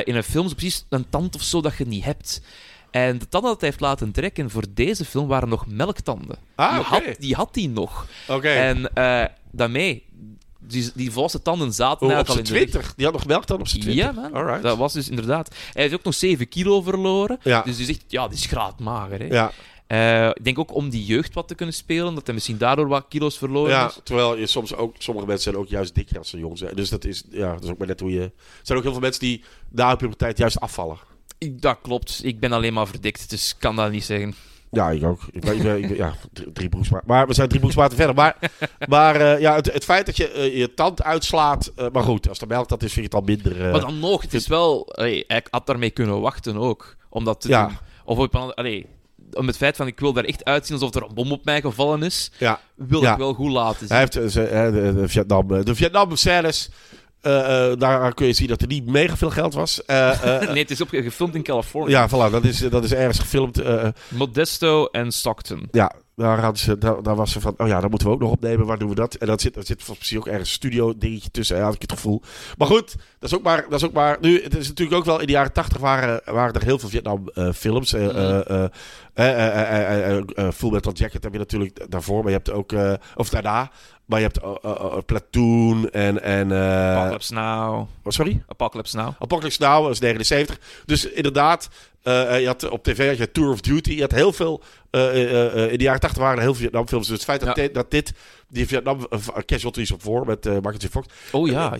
[0.08, 2.42] in een film zo precies een tand of zo dat je niet hebt.
[2.92, 6.38] En de tanden dat hij heeft laten trekken voor deze film waren nog melktanden.
[6.56, 8.08] Ah, die, had, die had hij nog.
[8.42, 8.90] En
[9.52, 10.06] daarmee,
[10.68, 12.94] die, die volwassen tanden zaten op zijn al in de 20?
[12.96, 14.12] Die had nog melk dan op zijn lichaam.
[14.14, 14.24] 20?
[14.24, 14.40] Ja, man.
[14.42, 14.64] Alright.
[14.64, 15.56] Dat was dus inderdaad.
[15.74, 17.38] Hij heeft ook nog 7 kilo verloren.
[17.44, 17.62] Ja.
[17.62, 19.20] Dus die zegt, ja, die is graadmager.
[19.20, 19.26] Hè.
[19.26, 19.52] Ja,
[19.88, 22.88] Eh, ik denk ook om die jeugd wat te kunnen spelen, dat hij misschien daardoor
[22.88, 24.00] wat kilo's verloren ja, is.
[24.04, 26.76] terwijl je soms ook, sommige mensen zijn ook juist dikker als ze jong zijn.
[26.76, 28.22] Dus dat is, ja, dat is ook maar net hoe je...
[28.22, 30.98] Er zijn ook heel veel mensen die na de puberteit juist afvallen.
[31.38, 32.20] Ik- Dat klopt.
[32.24, 34.36] Ik ben alleen maar verdikt, dus ik kan dat niet zeggen.
[34.74, 35.20] Ja, ik ook.
[35.32, 36.14] Ik ben, ik ben, ik ben- ja,
[36.54, 37.08] drie, broeksmaten.
[37.08, 38.16] Maar we zijn drie broeksmaten verder.
[38.16, 38.36] Maar,
[38.90, 41.72] maar eh, ja, het, het feit dat je eh, je tand uitslaat...
[41.76, 43.72] eh, maar goed, als de melk dat is, vind je het al minder...
[43.72, 44.94] maar dan nog, het is wel...
[44.96, 47.66] Allee, hij had daarmee kunnen wachten ook, om dat te Ja.
[47.68, 47.78] doen.
[48.06, 48.86] Of op een andere- allee,
[49.34, 51.62] om het feit van, ik wil daar echt uitzien alsof er een bom op mij
[51.62, 53.12] gevallen is, ja, wil Ja.
[53.12, 53.88] ik wel goed laten zien.
[53.90, 55.48] hij heeft de, de Vietnam...
[55.64, 56.70] De Vietnam-scènes...
[57.78, 59.82] Daar kun je zien dat er niet mega veel geld was.
[59.88, 61.92] Nee, het is op, gefilmd in Californië.
[61.92, 63.62] Ja, voilà, dat is, dat is ergens gefilmd.
[64.08, 65.68] Modesto en Stockton.
[65.72, 68.32] Ja, daar, hadden ze, daar, was ze van, oh ja, dat moeten we ook nog
[68.32, 68.66] opnemen.
[68.66, 69.16] Waar doen we dat?
[69.16, 71.92] En dat zit, dat zit volgens mij ook ergens een studio-dingetje tussen, had ik het
[71.92, 72.22] gevoel.
[72.58, 73.66] Maar goed, dat is ook maar...
[73.70, 75.20] Dat is ook maar nu, het is natuurlijk ook wel...
[75.20, 77.90] In de jaren tachtig waren, waren er heel veel Vietnam-films.
[80.54, 82.74] Full Metal Jacket heb je natuurlijk daarvoor, maar je hebt ook...
[83.16, 83.72] of daarna
[84.06, 87.88] maar je hebt eh, eh, eh, Platoon en, en Apocalypse Now.
[88.04, 88.44] wat, sorry?
[88.48, 89.14] Apocalypse Now.
[89.20, 90.60] Apocalypse Now was 79.
[90.86, 91.70] Dus inderdaad,
[92.04, 93.92] je had op tv had je Tour of Duty.
[93.94, 94.64] Je had heel veel.
[94.92, 97.08] in de jaren 80 waren er heel veel Vietnamfilms.
[97.08, 97.62] Dus het feit dat, Ja.
[97.62, 98.14] dit, dat dit,
[98.48, 100.88] die Vietnam uh, Casualties of War met eh Michael J.
[100.88, 101.08] Fox.
[101.32, 101.78] Oh ja.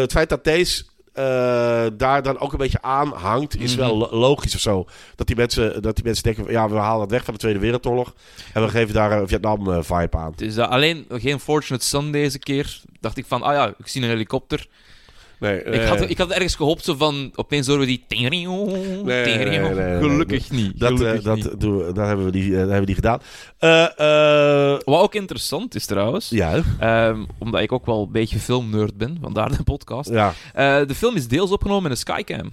[0.00, 0.84] Het feit dat deze
[1.16, 3.80] eh, daar dan ook een beetje aan hangt, is Mhm.
[3.80, 4.86] wel lo- logisch of zo.
[5.14, 7.58] Dat die, mensen, dat die mensen denken: ja, we halen het weg van de Tweede
[7.58, 8.14] Wereldoorlog.
[8.52, 10.32] En we geven daar een Vietnam-vibe aan.
[10.36, 12.80] Dus dat alleen geen Fortunate Son deze keer.
[13.00, 14.66] Dacht ik van, ah ja, ik zie een helikopter.
[15.40, 18.04] Nee, Ik had, ik had ergens gehoopt zo van, opeens horen we die...
[19.04, 19.98] nee.
[20.00, 20.78] Gelukkig niet.
[20.80, 21.60] dat, eh, gelukkig dat, niet.
[21.60, 23.20] doen we, dat, hebben we niet, eh, dat hebben we niet gedaan.
[23.58, 23.84] Eh,
[24.72, 28.96] eh, Wat ook interessant is trouwens, ja, ehm, omdat ik ook wel een beetje filmnerd
[28.96, 30.10] ben, vandaar de podcast.
[30.10, 30.34] ja.
[30.54, 32.50] Eh, de film is deels opgenomen in een Skycam.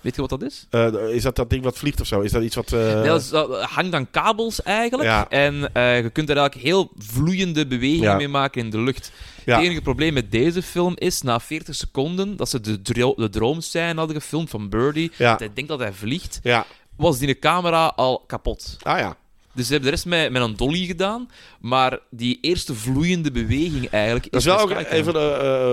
[0.00, 0.66] Weet je wat dat is?
[0.70, 2.20] Eh, is dat dat ding wat vliegt of zo?
[2.20, 2.72] Is dat iets wat...
[2.72, 5.08] eh, Nee, dat, hangt aan kabels eigenlijk.
[5.08, 5.28] Ja.
[5.28, 8.16] En eh, je kunt er eigenlijk heel vloeiende bewegingen Ja.
[8.16, 9.12] mee maken in de lucht.
[9.44, 9.56] Ja.
[9.56, 13.28] Het enige probleem met deze film is, na 40 seconden, dat ze de, dro de
[13.28, 15.30] droomscène hadden gefilmd van Birdie, Ja.
[15.30, 16.66] dat hij denkt dat hij vliegt, Ja.
[16.96, 18.76] was die camera al kapot.
[18.82, 19.16] Ah ja.
[19.54, 21.28] Dus ze hebben de rest met, met een dolly gedaan,
[21.60, 24.30] maar die eerste vloeiende beweging eigenlijk...
[24.32, 25.18] Dat is wel ook een van de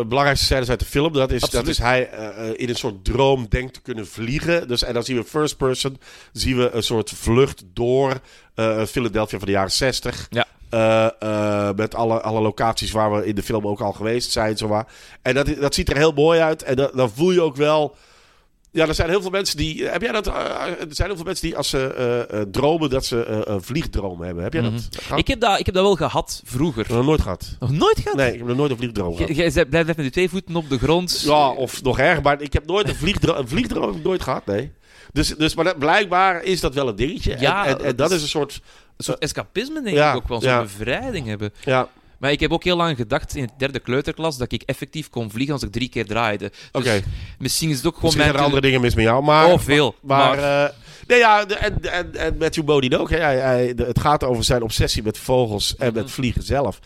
[0.01, 1.13] eh, belangrijkste scènes uit de film.
[1.13, 4.67] Dat is, dat is hij eh, eh, in een soort droom denkt te kunnen vliegen.
[4.67, 5.99] Dus, en dan zien we first person,
[6.31, 8.19] zien we een soort vlucht door
[8.55, 10.27] eh, Philadelphia van de jaren 60.
[10.29, 10.45] Ja.
[10.69, 14.57] Eh, eh, met alle, alle locaties waar we in de film ook al geweest zijn.
[14.57, 14.87] Zomaar.
[15.21, 16.63] En dat, dat ziet er heel mooi uit.
[16.63, 17.95] En dat, dan voel je ook wel...
[18.71, 19.83] Ja, er zijn heel veel mensen die...
[19.87, 20.27] Heb jij dat?
[20.27, 20.33] eh,
[20.69, 24.43] er zijn heel veel mensen die als ze dromen dat ze een vliegdroom hebben.
[24.43, 24.71] Heb jij Mhm.
[24.73, 25.19] dat gehad?
[25.19, 26.81] Ik heb, dat, ik heb dat wel gehad, vroeger.
[26.81, 27.55] Ik heb dat nog nooit gehad.
[27.59, 28.15] Nog nooit gehad?
[28.17, 29.35] Nee, ik heb nog nooit een vliegdroom gehad.
[29.35, 31.21] Jij blijft met die twee voeten op de grond.
[31.25, 34.71] Ja, of nog erger, maar ik heb nooit een vliegdroom, een vliegdroom nooit gehad, nee.
[35.13, 37.35] Dus, dus maar dat- blijkbaar is dat wel een dingetje.
[37.39, 38.61] Ja, en, en, en dat is een soort...
[38.99, 40.41] Een soort escapisme, denk ik ook wel.
[40.41, 41.53] Zo'n bevrijding hebben.
[41.65, 45.09] Ja, Maar ik heb ook heel lang gedacht in het derde kleuterklas dat ik effectief
[45.09, 46.51] kon vliegen als ik drie keer draaide.
[46.71, 47.01] Dus
[47.37, 49.45] misschien is het ook gewoon Misschien zijn er andere dingen mis met jou, maar...
[49.45, 49.95] Oh, veel.
[50.01, 50.73] Maar, Maar- eh,
[51.07, 53.09] nee, ja, de- en, en, en Matthew Modine ook.
[53.09, 53.17] Hè.
[53.17, 56.13] Hij, hij- de- het gaat over zijn obsessie met vogels en met Mhm.
[56.13, 56.79] vliegen zelf.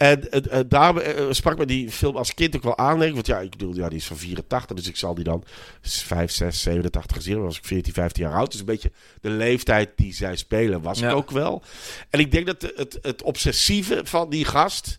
[0.00, 2.98] En eh, eh, daar eh, sprak me die film als kind ook wel aan.
[2.98, 4.76] Want ja, ik bedoel, ja, die is van 84.
[4.76, 5.44] Dus ik zal die dan
[5.82, 7.48] 5, 6, 87 gezien hebben.
[7.48, 8.50] was ik 14, 15 jaar oud.
[8.50, 11.10] Dus een beetje de leeftijd die zij spelen was Ja.
[11.10, 11.62] ik ook wel.
[12.10, 14.98] En ik denk dat het, het obsessieve van die gast...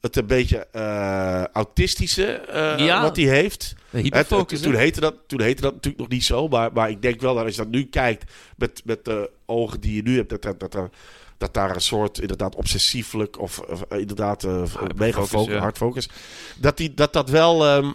[0.00, 2.42] Het een beetje eh, autistische
[2.76, 3.02] Ja.
[3.02, 3.74] wat hij heeft.
[3.90, 6.48] Hyperfocus, toen, heette dat, toen heette dat natuurlijk nog niet zo.
[6.48, 9.80] Maar, maar ik denk wel dat als je dat nu kijkt met, met de ogen
[9.80, 10.90] die je nu hebt, dat, dat, dat,
[11.40, 14.62] dat daar een soort inderdaad obsessieflijk of, of, eh, inderdaad uh,
[14.96, 15.58] mega focus, ja.
[15.60, 16.08] hard focus.
[16.56, 17.66] Dat, die, dat dat wel.
[17.66, 17.92] ehm,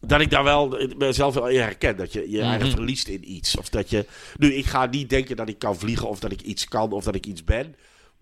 [0.00, 1.96] dat ik daar wel mezelf wel in herken.
[1.96, 2.46] Dat je je Mhm.
[2.48, 3.56] eigen verliest in iets.
[3.56, 4.06] Of dat je.
[4.36, 7.04] Nu, ik ga niet denken dat ik kan vliegen of dat ik iets kan of
[7.04, 7.74] dat ik iets ben.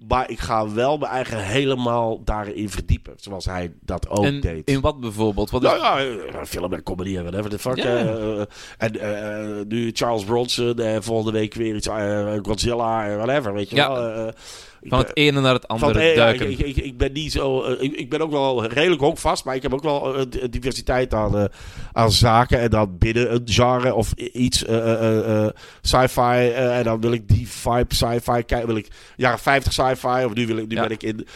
[0.09, 3.13] Maar ik ga wel mijn eigen helemaal daarin verdiepen.
[3.17, 4.69] Zoals hij dat ook En deed.
[4.71, 5.51] in wat bijvoorbeeld?
[5.51, 5.63] Wat.
[5.63, 7.77] Nou ja, eh, film en comedy en whatever the fuck.
[7.77, 7.85] Ja.
[7.85, 8.47] eh, eh,
[8.79, 13.71] en eh, nu Charles Bronson, eh, volgende week weer iets, eh, Godzilla en whatever, weet
[13.71, 13.93] je Ja.
[13.93, 14.33] wel.
[14.85, 16.51] Van het ene naar het andere ja, duiken.
[16.51, 17.63] ik, ik, ik ben niet zo.
[17.63, 21.15] eh, ik, ik ben ook wel redelijk honkvast, maar ik heb ook wel eh, diversiteit
[21.15, 21.45] aan, eh,
[21.93, 22.59] aan zaken.
[22.61, 24.65] En dan binnen een genre of iets
[25.81, 26.49] sci-fi.
[26.55, 28.67] en dan wil ik die vibe sci-fi kijken.
[28.67, 30.25] Wil ik jaren 50 sci-fi.
[30.25, 30.83] Of nu, wil ik, nu Ja.
[30.83, 31.27] ben ik in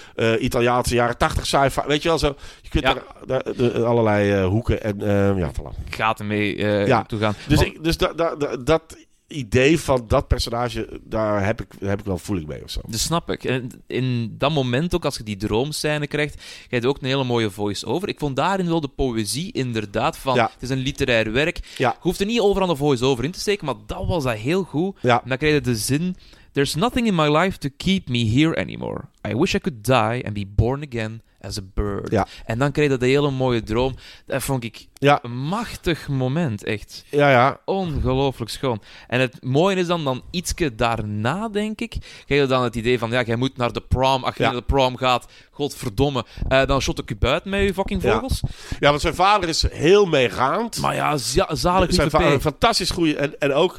[0.40, 1.80] Italiaanse jaren 80 sci-fi.
[1.86, 2.34] Weet je wel zo.
[2.62, 2.94] Je kunt Ja.
[3.26, 4.98] daar- de- allerlei hoeken en
[5.36, 5.90] ja, voilà.
[5.90, 7.02] Gaten mee eh Ja.
[7.02, 7.34] toe gaan.
[7.48, 8.96] Dus, ik, dus da, da- da- dat
[9.28, 12.80] idee van dat personage, daar heb ik, heb ik wel voeling mee of zo.
[12.86, 13.44] Dat snap ik.
[13.44, 17.24] En in dat moment ook, als je die droomscène krijgt, je hebt ook een hele
[17.24, 18.08] mooie voice-over.
[18.08, 20.34] Ik vond daarin wel de poëzie inderdaad van...
[20.34, 20.50] Ja.
[20.52, 21.74] Het is een literair werk.
[21.76, 21.90] Ja.
[21.90, 24.62] Je hoeft er niet overal een voice-over in te steken, maar dat was dat heel
[24.62, 24.96] goed.
[25.02, 25.22] Ja.
[25.22, 26.16] En dan krijg je de zin...
[26.52, 29.00] There's nothing in my life to keep me here anymore.
[29.28, 32.10] I wish I could die and be born again as a bird.
[32.10, 32.26] Ja.
[32.44, 33.94] En dan krijg je dat hele mooie droom.
[34.26, 35.18] Dat vond ik Ja.
[35.22, 37.04] een machtig moment, echt.
[37.10, 37.60] Ja, ja.
[37.64, 38.82] Ongelooflijk schoon.
[39.08, 42.98] En het mooie is dan, dan ietske daarna, denk ik, krijg je dan het idee
[42.98, 44.24] van, ja, jij moet naar de prom.
[44.24, 44.48] Als je Ja.
[44.50, 48.40] naar de prom gaat, godverdomme, eh, dan shot ik je buiten met je fucking vogels.
[48.78, 50.80] Ja, want zijn vader is heel meegaand.
[50.80, 52.40] Maar ja, za- zalig zijn vader P.
[52.40, 53.16] fantastisch goede.
[53.16, 53.78] En, en ook,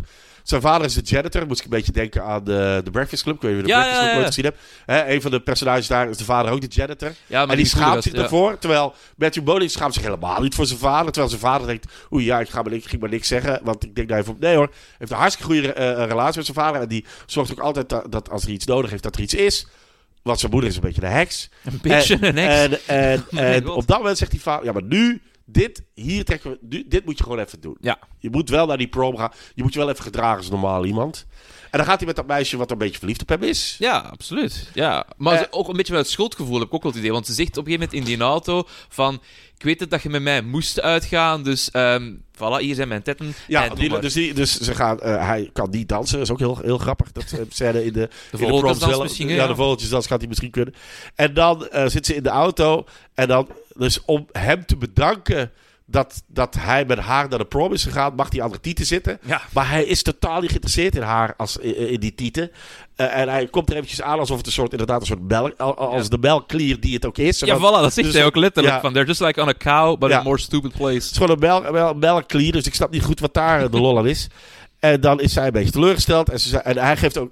[0.49, 1.47] zijn vader is de janitor.
[1.47, 3.36] Moest ik een beetje denken aan de, de Breakfast Club.
[3.36, 4.60] Ik weet niet of je de Breakfast Club nooit gezien hebt.
[4.86, 7.12] Hè, een van de personages daar is de vader ook de janitor.
[7.25, 8.57] Ja, maar en die schaamt goede zich ervoor.
[8.57, 11.12] Terwijl Matthew Modine schaamt zich helemaal niet voor zijn vader.
[11.12, 13.60] Terwijl zijn vader denkt, oei ja, ik ga maar, ik ging maar niks zeggen.
[13.63, 14.39] Want ik denk daar even op.
[14.39, 16.81] Nee hoor, hij heeft een hartstikke goede eh, relatie met zijn vader.
[16.81, 19.33] En die zorgt ook altijd dat, dat als er iets nodig heeft, dat er iets
[19.33, 19.67] is.
[20.21, 21.49] Want zijn moeder is een beetje de heks.
[21.63, 22.49] Een beetje een ex.
[22.51, 23.75] En, en, en god.
[23.75, 27.17] op dat moment zegt die vader, ja maar nu, dit, hier trekken we, dit moet
[27.17, 27.77] je gewoon even doen.
[27.81, 27.99] Ja.
[28.19, 29.31] Je moet wel naar die prom gaan.
[29.55, 31.25] Je moet je wel even gedragen als normaal iemand.
[31.71, 33.75] En dan gaat hij met dat meisje wat een beetje verliefd op hem is.
[33.79, 34.69] Ja, absoluut.
[34.73, 35.05] Ja.
[35.17, 35.39] Maar Eh.
[35.39, 37.12] ze- ook een beetje met het schuldgevoel heb ik ook wel het idee.
[37.13, 39.21] Want ze zegt op een gegeven moment in die auto van...
[39.57, 43.01] Ik weet het dat je met mij moest uitgaan, dus ehm voilà, hier zijn mijn
[43.03, 43.33] tetten.
[43.47, 46.17] Ja, die, dus, die, dus ze gaan, eh, hij kan niet dansen.
[46.17, 47.12] Dat is ook heel, heel grappig.
[47.12, 49.17] Dat eh, scène in de, de in de prom zelf.
[49.17, 49.47] Ja, ja.
[49.47, 50.73] de vogeltjesdans gaat hij misschien kunnen.
[51.15, 52.86] En dan eh, zit ze in de auto.
[53.13, 53.47] En dan,
[53.79, 55.51] dus om hem te bedanken
[55.85, 59.19] dat, dat hij met haar naar de prom is gegaan, mag die andere tieten zitten.
[59.25, 59.41] Ja.
[59.53, 62.51] Maar hij is totaal niet geïnteresseerd in haar als in, in die tieten.
[62.95, 65.53] Eh, en hij komt er eventjes aan alsof het een soort, inderdaad, een soort melk,
[65.59, 66.09] al- als Ja.
[66.09, 67.39] de melkklier die het ook is.
[67.39, 68.75] Ja, voilà, dat zegt dus- hij ook letterlijk.
[68.75, 68.81] ja.
[68.81, 70.15] Van, they're just like on a cow, but Ja.
[70.15, 70.93] in a more stupid place.
[70.93, 74.07] Het is gewoon een melk, dus ik snap niet goed wat daar de lol aan
[74.07, 74.27] is.
[74.79, 76.29] En dan is zij een beetje teleurgesteld.
[76.29, 77.31] En, ze en hij geeft ook...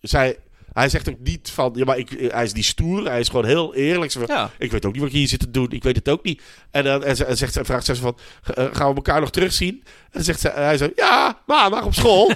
[0.00, 0.36] Zij,
[0.72, 1.72] hij zegt ook niet van...
[1.74, 3.04] Ja, maar ik, hij is niet stoer.
[3.06, 4.12] Hij is gewoon heel eerlijk.
[4.12, 4.50] Ze van, Ja.
[4.58, 5.70] Ik weet ook niet wat ik hier zit te doen.
[5.70, 6.42] Ik weet het ook niet.
[6.70, 8.18] En dan en ze, en zegt, ze- vraagt ze van...
[8.42, 9.80] "Ga- eh, gaan we elkaar nog terugzien?
[9.84, 10.88] En dan zegt ze, hij zo...
[10.96, 12.32] Ja, maandag op school.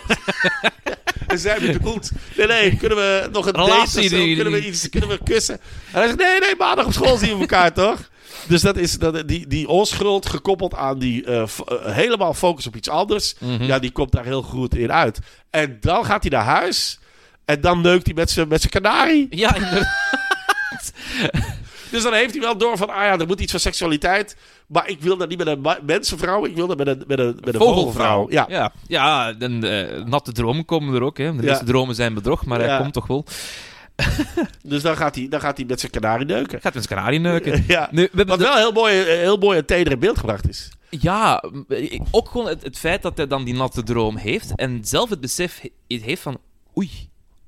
[1.27, 2.11] en zij bedoelt...
[2.37, 5.18] Nee, nee, kunnen we nog een date Relatie die- Kunnen we, die- iets, kunnen we
[5.25, 5.55] kussen?
[5.55, 5.61] En
[5.92, 6.18] hij zegt...
[6.18, 8.11] Nee, nee, maandag op school zien we elkaar toch?
[8.49, 11.49] Dus dat is dat, die, die onschuld gekoppeld aan die eh, eh,
[11.85, 13.35] helemaal focus op iets anders.
[13.38, 13.62] Mhm.
[13.62, 15.18] Ja, die komt daar heel goed in uit.
[15.51, 16.99] En dan gaat hij naar huis.
[17.44, 19.26] En dan neukt hij met zijn met zijn kanarie.
[19.31, 19.87] Ja, inderdaad.
[21.90, 24.37] Dus dan heeft hij wel door van, ah ja, er moet iets van seksualiteit.
[24.66, 26.44] Maar ik wil dat niet met een mensenvrouw.
[26.46, 28.26] Ik wil dat met een, met een, met een vogelvrouw.
[28.31, 28.46] Ja.
[28.48, 28.72] ja.
[28.87, 31.18] Ja, en eh, natte dromen komen er ook.
[31.18, 31.37] Hè.
[31.37, 31.48] De Ja.
[31.48, 32.66] meeste dromen zijn bedrog, maar Ja.
[32.66, 33.24] hij komt toch wel.
[34.62, 36.61] Dus dan gaat, hij, dan gaat hij met zijn kanarie neuken.
[36.61, 37.64] Gaat met zijn kanarie neuken.
[37.68, 37.88] Ja.
[37.90, 40.70] Nu, we Wat wel heel mooi, eh, heel mooi en teder in beeld gebracht is.
[40.90, 41.44] Ja,
[42.11, 45.20] ook gewoon het, het feit dat hij dan die natte droom heeft en zelf het
[45.20, 46.38] besef he- heeft van
[46.76, 46.90] oei,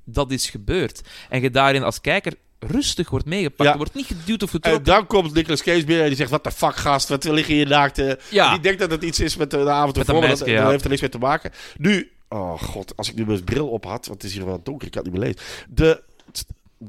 [0.05, 1.01] dat is gebeurd.
[1.29, 3.69] En je daarin als kijker rustig wordt meegepakt.
[3.69, 3.77] Ja.
[3.77, 4.83] Wordt niet geduwd of En getrokken.
[4.83, 7.67] dan komt Nicolas Cage binnen en die zegt, wat de fuck gast, wat liggen hier
[7.67, 7.97] naakt.
[7.99, 8.45] eh?" Ja.
[8.45, 10.47] En Die denkt dat het iets is met de, de avond ervoor, maar dat, dat
[10.47, 11.51] heeft er niks mee te maken.
[11.77, 14.63] Nu, oh god, als ik nu mijn bril op had, want het is hier wel
[14.63, 15.47] donker, ik kan het niet meer lezen.
[15.69, 16.03] De,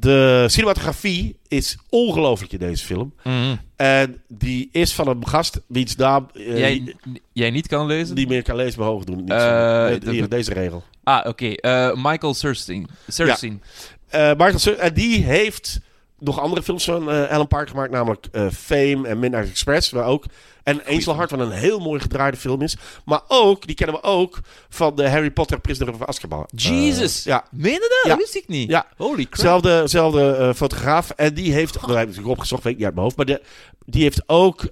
[0.01, 3.15] de cinematografie is ongelooflijk in deze film.
[3.25, 3.57] Mhm.
[3.77, 6.95] En die is van een gast wiens naam eh, jij,
[7.33, 8.15] jij niet kan lezen?
[8.15, 9.17] niet meer kan lezen, maar hoog doen.
[9.17, 9.85] Niet Eh.
[9.85, 10.85] Nee, hier, deze regel.
[11.05, 11.47] Ah, oké.
[11.53, 12.87] Eh, Michael Surstein.
[13.09, 13.63] Surstein.
[14.11, 15.81] Michael Sur- en die heeft
[16.19, 20.05] nog andere films van eh Alan Parker gemaakt, namelijk eh, Fame en Midnight Express, waar
[20.07, 20.25] ook
[20.63, 22.77] en Angel Heart, wat een heel mooi gedraaide film is.
[23.05, 26.49] Maar ook, die kennen we ook van de Harry Potter Prisoner of Azkaban.
[26.55, 27.19] Jesus.
[27.19, 28.01] Eh, ja, Meen dat?
[28.03, 28.17] Ja.
[28.17, 28.71] Wist ik niet.
[28.71, 28.87] Ja.
[28.97, 29.47] Holy crap.
[29.47, 31.11] zelfde, zelfde fotograaf.
[31.11, 33.27] En die heeft, dat heb ik natuurlijk opgezocht, weet ik niet uit mijn hoofd, maar
[33.27, 33.43] de,
[33.85, 34.69] die heeft ook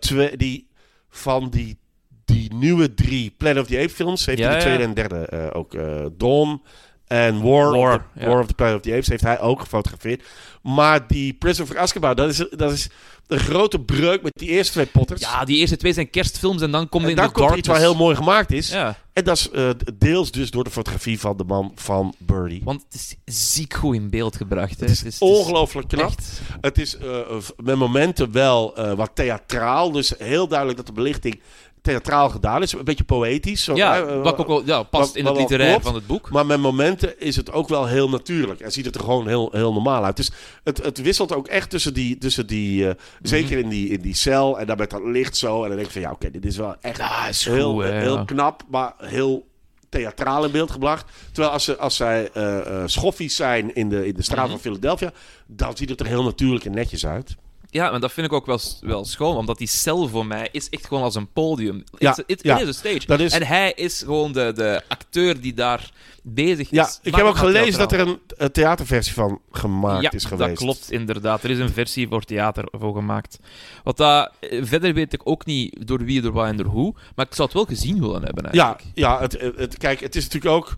[0.00, 0.68] twee, die
[1.10, 1.78] van die,
[2.24, 4.66] die nieuwe drie Planet of the Apes films, heeft Ja, hij de ja.
[4.66, 5.76] tweede en derde ook.
[6.18, 6.62] Dawn
[7.06, 8.26] En War, War, of, the, ja.
[8.28, 10.22] War of the Planet of the Apes heeft hij ook gefotografeerd.
[10.62, 12.88] Maar die Prison of Azkaban, dat is, dat is
[13.26, 15.20] een grote breuk met die eerste twee potters.
[15.20, 17.68] Ja, die eerste twee zijn kerstfilms en dan komt en in daar The komt iets
[17.68, 18.68] wat heel mooi gemaakt is.
[18.70, 22.60] Ja, En dat is eh, deels dus door de fotografie van de man van Birdie.
[22.64, 24.80] want het is ziek goed in beeld gebracht.
[24.80, 24.86] Hè.
[24.86, 26.06] Het is Het is- ongelooflijk knap.
[26.08, 29.90] echt- Het is eh, eh, met momenten wel wat theatraal.
[29.90, 31.40] Dus heel duidelijk dat de belichting
[31.84, 32.72] theatraal gedaan is.
[32.72, 33.64] Een beetje poëtisch.
[33.64, 36.30] Zo, Ja, wat ook wel ja, past wat- in het literair van het boek.
[36.30, 38.60] Maar met momenten is het ook wel heel natuurlijk.
[38.60, 40.16] En ziet het er gewoon heel, heel normaal uit.
[40.16, 40.30] Dus
[40.64, 42.18] het, het wisselt ook echt tussen die...
[42.18, 42.88] Tussen die Mhm.
[42.90, 44.58] eh, Zeker in die, in die cel.
[44.60, 45.54] En dan met dat licht zo.
[45.62, 48.24] En dan denk ik van ja, oké, dit is wel echt is heel, goed, heel
[48.24, 48.62] knap.
[48.70, 49.46] Maar heel
[49.88, 51.06] theatraal in beeld gebracht.
[51.32, 54.50] Terwijl als, ze, als zij eh, eh, schoffies zijn in de, in de straat Mhm.
[54.50, 55.12] van Philadelphia...
[55.46, 57.34] dan ziet het er heel natuurlijk en netjes uit.
[57.74, 60.68] Ja, maar dat vind ik ook wel, wel schoon, omdat die cel voor mij is
[60.68, 61.84] echt gewoon als een podium.
[61.98, 62.58] Ja, it, ja.
[62.58, 63.22] is a stage.
[63.24, 65.90] Is- En hij is gewoon de, de acteur die daar
[66.22, 66.98] bezig Ja, is.
[67.02, 70.24] ik Maar heb ook het gelezen dat er een, een theaterversie van gemaakt ja, is
[70.24, 70.48] geweest.
[70.48, 71.42] dat klopt inderdaad.
[71.42, 73.38] Er is een versie voor theater voor gemaakt.
[73.84, 76.94] Wat dat, eh, verder weet ik ook niet door wie, door wat en door hoe,
[77.14, 78.82] maar ik zou het wel gezien willen hebben Ja, eigenlijk.
[78.98, 80.76] ja het, het, het- kijk, het is natuurlijk ook.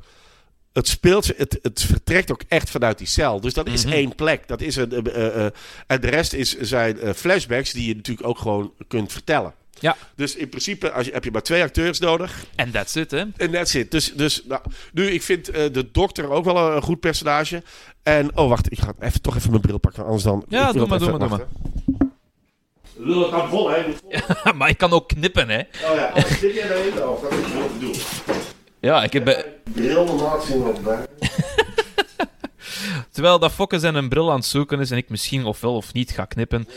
[0.77, 3.41] Het speelt, het, het vertrekt ook echt vanuit die cel.
[3.41, 3.95] Dus dat is Mhm.
[3.95, 4.49] één plek.
[4.49, 5.53] Dat is een, eh, eh, eh,
[5.87, 9.55] en de rest is, zijn flashbacks die je natuurlijk ook gewoon kunt vertellen.
[9.81, 9.97] Ja.
[10.17, 12.45] Dus in principe als je, heb je maar twee acteurs nodig.
[12.55, 13.25] En that's it, hè.
[13.37, 13.91] En that's it.
[13.91, 14.61] Dus, dus nou,
[14.93, 17.62] nu, ik vind de dokter ook wel een, een goed personage.
[18.03, 20.05] En, oh wacht, ik ga even, toch even mijn bril pakken.
[20.05, 20.45] Anders dan...
[20.49, 21.45] Ja, doe maar, doe maar, doe hè.
[22.99, 23.85] Lul het aan vol, hè?
[24.59, 25.59] Maar ik kan ook knippen, hè.
[25.59, 26.12] Oh ja,
[26.69, 27.03] daarin?
[27.03, 27.95] Oh, dat is wat ik doe.
[28.87, 29.29] Ja, ik heb...
[29.29, 31.07] eh, Bril wel bij.
[33.11, 35.92] Terwijl dat Fokke zijn een bril aan het zoeken is en ik misschien ofwel of
[35.92, 36.68] niet ga knippen,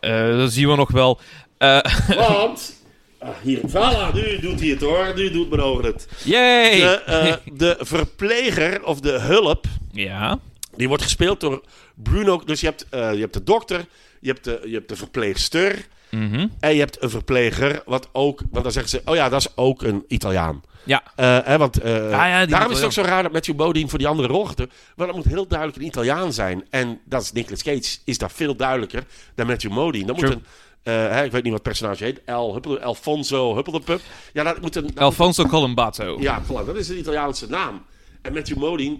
[0.00, 1.20] eh, dat zien we nog wel.
[1.58, 1.78] Eh
[2.28, 2.74] Want,
[3.18, 5.12] ah, hier, voilà, nu doet hij het hoor.
[5.14, 6.08] Nu doet mijn ogen het.
[6.24, 6.80] yay!
[6.80, 10.38] De, eh, de verpleger of de hulp, Ja.
[10.76, 11.62] die wordt gespeeld door
[11.94, 12.42] Bruno.
[12.44, 13.84] Dus je hebt, eh, je hebt de dokter,
[14.20, 16.46] je hebt de, je hebt de verpleegster Mhm.
[16.60, 17.82] en je hebt een verpleger.
[17.86, 20.62] Wat ook, want dan zeggen ze, oh ja, dat is ook een Italiaan.
[20.84, 21.02] Ja.
[21.16, 23.98] Eh, hè, want eh, ja, daarom is het ook zo raar dat Matthew Modine voor
[23.98, 24.58] die andere rol gaat.
[24.58, 26.64] Want dat moet heel duidelijk een Italiaan zijn.
[26.70, 30.06] En dat is Nicolas Cage, is daar veel duidelijker dan Matthew Modine.
[30.06, 30.44] Dat moet een,
[30.82, 34.00] eh, hè, ik weet niet wat het personage heet, El Huppel, Alfonso Huppeldepup.
[34.32, 34.86] Ja, dat moet een...
[34.86, 36.12] dat Alfonso Colombato.
[36.14, 37.84] moet- ja, voilà, dat is een Italiaanse naam.
[38.22, 38.96] En Matthew Modine,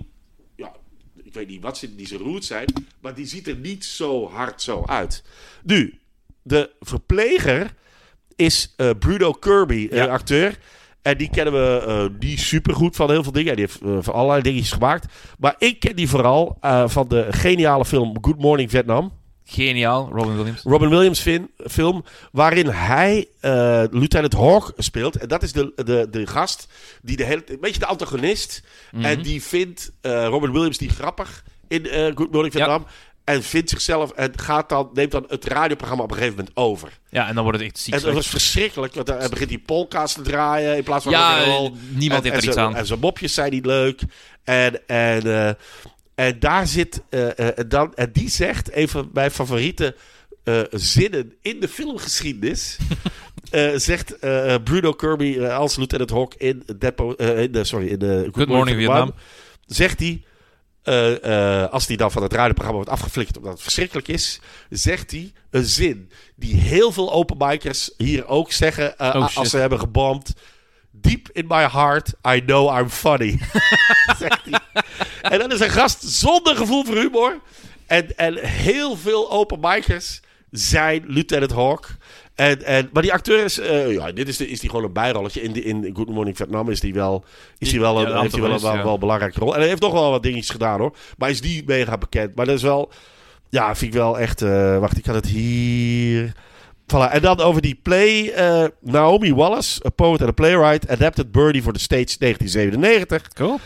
[0.56, 0.72] ja,
[1.24, 2.66] ik weet niet wat ze, die zijn roots zijn,
[3.00, 5.22] maar die ziet er niet zo hard zo uit.
[5.62, 5.98] Nu,
[6.42, 7.74] de verpleger
[8.36, 10.02] is eh, Bruno Kirby, Ja.
[10.04, 10.58] een acteur.
[11.02, 13.56] En die kennen we eh die supergoed van heel veel dingen.
[13.56, 15.06] Die heeft eh, van allerlei dingetjes gemaakt.
[15.38, 19.12] Maar ik ken die vooral eh, van de geniale film Good Morning Vietnam.
[19.44, 20.62] Geniaal, Robin Williams.
[20.62, 22.04] Robin Williams fin- film.
[22.32, 25.16] Waarin hij eh, Lieutenant Hawk speelt.
[25.16, 26.68] En dat is de, de, de gast.
[27.02, 28.62] Die de hele, een beetje de antagonist.
[28.92, 29.04] Mhm.
[29.04, 32.86] En die vindt eh, Robin Williams die grappig in eh, Good Morning Vietnam.
[33.28, 36.98] En vindt zichzelf en gaat dan, neemt dan het radioprogramma op een gegeven moment over.
[37.10, 37.94] Ja, en dan wordt het echt ziek.
[37.94, 38.94] En dat was verschrikkelijk.
[38.94, 41.38] Want dan begint die polka's te draaien in plaats van Ja,
[41.88, 42.76] niemand En- heeft er en iets aan.
[42.76, 44.00] En zijn mopjes zijn niet leuk.
[44.44, 45.48] En, en, eh,
[46.14, 47.02] en daar zit...
[47.08, 49.96] eh, eh, en dan, en die zegt, een van mijn favoriete
[50.70, 52.76] zinnen in de filmgeschiedenis...
[53.76, 54.18] zegt
[54.64, 59.14] Bruno Kirby als Lieutenant Hawk in, Depo, in sorry, in de Good, Morning Vietnam.
[59.66, 60.22] Zegt hij...
[60.88, 65.10] eh, eh, als die dan van het radioprogramma wordt afgeflikkerd omdat het verschrikkelijk is, zegt
[65.10, 69.78] hij een zin die heel veel openbikers hier ook zeggen eh, Oh, als ze hebben
[69.78, 70.32] gebomd.
[70.90, 73.38] Deep in my heart, I know I'm funny.
[74.18, 74.60] zegt hij.
[75.22, 77.40] En dat is een gast zonder gevoel voor humor.
[77.86, 80.20] En, en heel veel openbikers
[80.50, 81.96] zijn Lieutenant Hawk.
[82.38, 84.92] En, en, maar die acteur is, eh, ja, dit is, de, is die gewoon een
[84.92, 85.42] bijrolletje.
[85.42, 87.24] In, de, in Good Morning Vietnam is die wel,
[87.58, 88.82] is die wel, een, Ja, heeft hij wel, een, wel, ja.
[88.82, 89.54] wel een belangrijke rol.
[89.54, 90.96] En hij heeft nog wel wat dingetjes gedaan hoor.
[91.16, 92.34] Maar is die mega bekend.
[92.34, 92.90] Maar dat is wel,
[93.48, 96.32] ja, vind ik wel echt, eh, wacht, ik had het hier.
[96.94, 97.10] Voilà.
[97.12, 98.28] En dan over die play.
[98.30, 103.28] eh, Naomi Wallace, a poet and a playwright, adapted Birdie for the stage 1997.
[103.32, 103.58] Cool.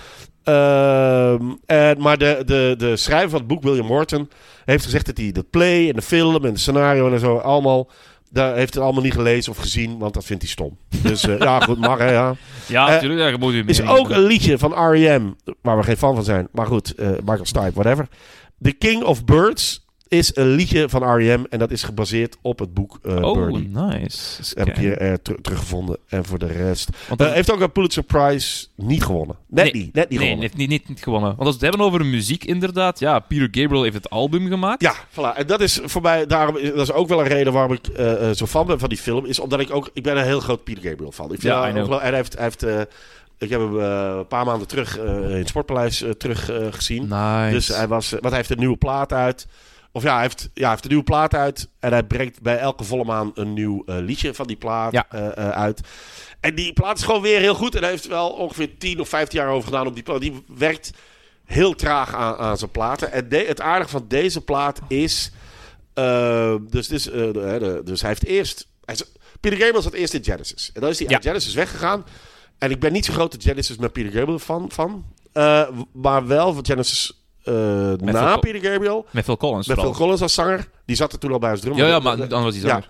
[0.44, 4.30] Ehm, en, maar de, de, de schrijver van het boek, William Morton,
[4.64, 7.88] heeft gezegd dat hij de play en de film en de scenario en zo allemaal.
[8.33, 10.77] Daar heeft het allemaal niet gelezen of gezien, want dat vindt hij stom.
[11.03, 12.35] Dus eh, ja, goed, mag hè, ja.
[12.66, 13.21] Ja, Eh, natuurlijk.
[13.21, 16.25] daar moet u Is mee ook een liedje van R.E.M., waar we geen fan van
[16.25, 16.49] zijn.
[16.53, 18.09] Maar goed, eh, Michael Stipe, whatever.
[18.62, 19.82] The King of Birds
[20.12, 21.44] is een liedje van R.E.M.
[21.51, 23.68] en dat is gebaseerd op het boek eh Oh, Birdie.
[23.68, 23.98] nice.
[24.38, 25.96] Eens Heb ik hier eh, ter- teruggevonden.
[26.09, 26.88] En voor de rest...
[27.09, 29.37] Want Hij dat- heeft ook een Pulitzer Prize niet gewonnen.
[29.48, 30.38] Net Nee, niet, net niet nee, gewonnen.
[30.40, 31.29] niet, niet, niet, niet gewonnen.
[31.29, 32.98] Want als we het hebben over muziek, inderdaad.
[32.98, 34.83] Ja, Peter Gabriel heeft het album gemaakt.
[34.83, 35.37] Ja, voilà.
[35.37, 37.87] En dat is voor mij, daarom, is- dat is ook wel een reden waarom ik
[37.87, 39.27] eh, eh, zo fan ben van die film.
[39.27, 41.25] Is omdat ik ook, ik ben een heel groot Peter Gabriel fan.
[41.33, 42.81] Ik vind Ja, ongeloo- en hij heeft, hij heeft eh,
[43.38, 46.66] Ik heb hem eh, een paar maanden terug eh, in het Sportpaleis eh, terug eh,
[46.70, 47.03] gezien.
[47.09, 47.51] Nice.
[47.51, 49.46] Dus hij was, want hij heeft een nieuwe plaat uit.
[49.92, 51.68] Of ja, hij heeft, ja, hij heeft een nieuwe plaat uit.
[51.81, 55.07] En hij brengt bij elke volle maan een nieuw eh, liedje van die plaat Ja.
[55.11, 55.81] eh, eh, uit.
[56.40, 57.74] En die plaat is gewoon weer heel goed.
[57.74, 60.20] En hij heeft wel ongeveer 10 of 15 jaar over gedaan op die plaat.
[60.20, 60.90] Die werkt
[61.45, 63.12] heel traag aan, aan zijn platen.
[63.12, 65.30] En de- het aardige van deze plaat is.
[65.95, 68.68] eh, dus, dus, de- dus hij heeft eerst.
[68.84, 69.05] Hij is-
[69.40, 70.70] Peter Gabriel zat eerst in Genesis.
[70.74, 71.14] En dan is hij Ja.
[71.14, 72.05] uit Genesis weggegaan.
[72.59, 74.38] En ik ben niet zo'n grote Genesis met Peter Gabriel
[74.68, 75.05] van.
[75.32, 77.55] Eh, maar wel van Genesis eh,
[78.12, 79.07] na Phil- Peter Gabriel.
[79.11, 79.93] Met Phil Collins Met Phil.
[79.93, 80.68] Collins als zanger.
[80.86, 81.84] Die zat er toen al bij als drummer.
[81.84, 82.68] Ja, ja, maar dan was hij Ja.
[82.68, 82.88] zanger.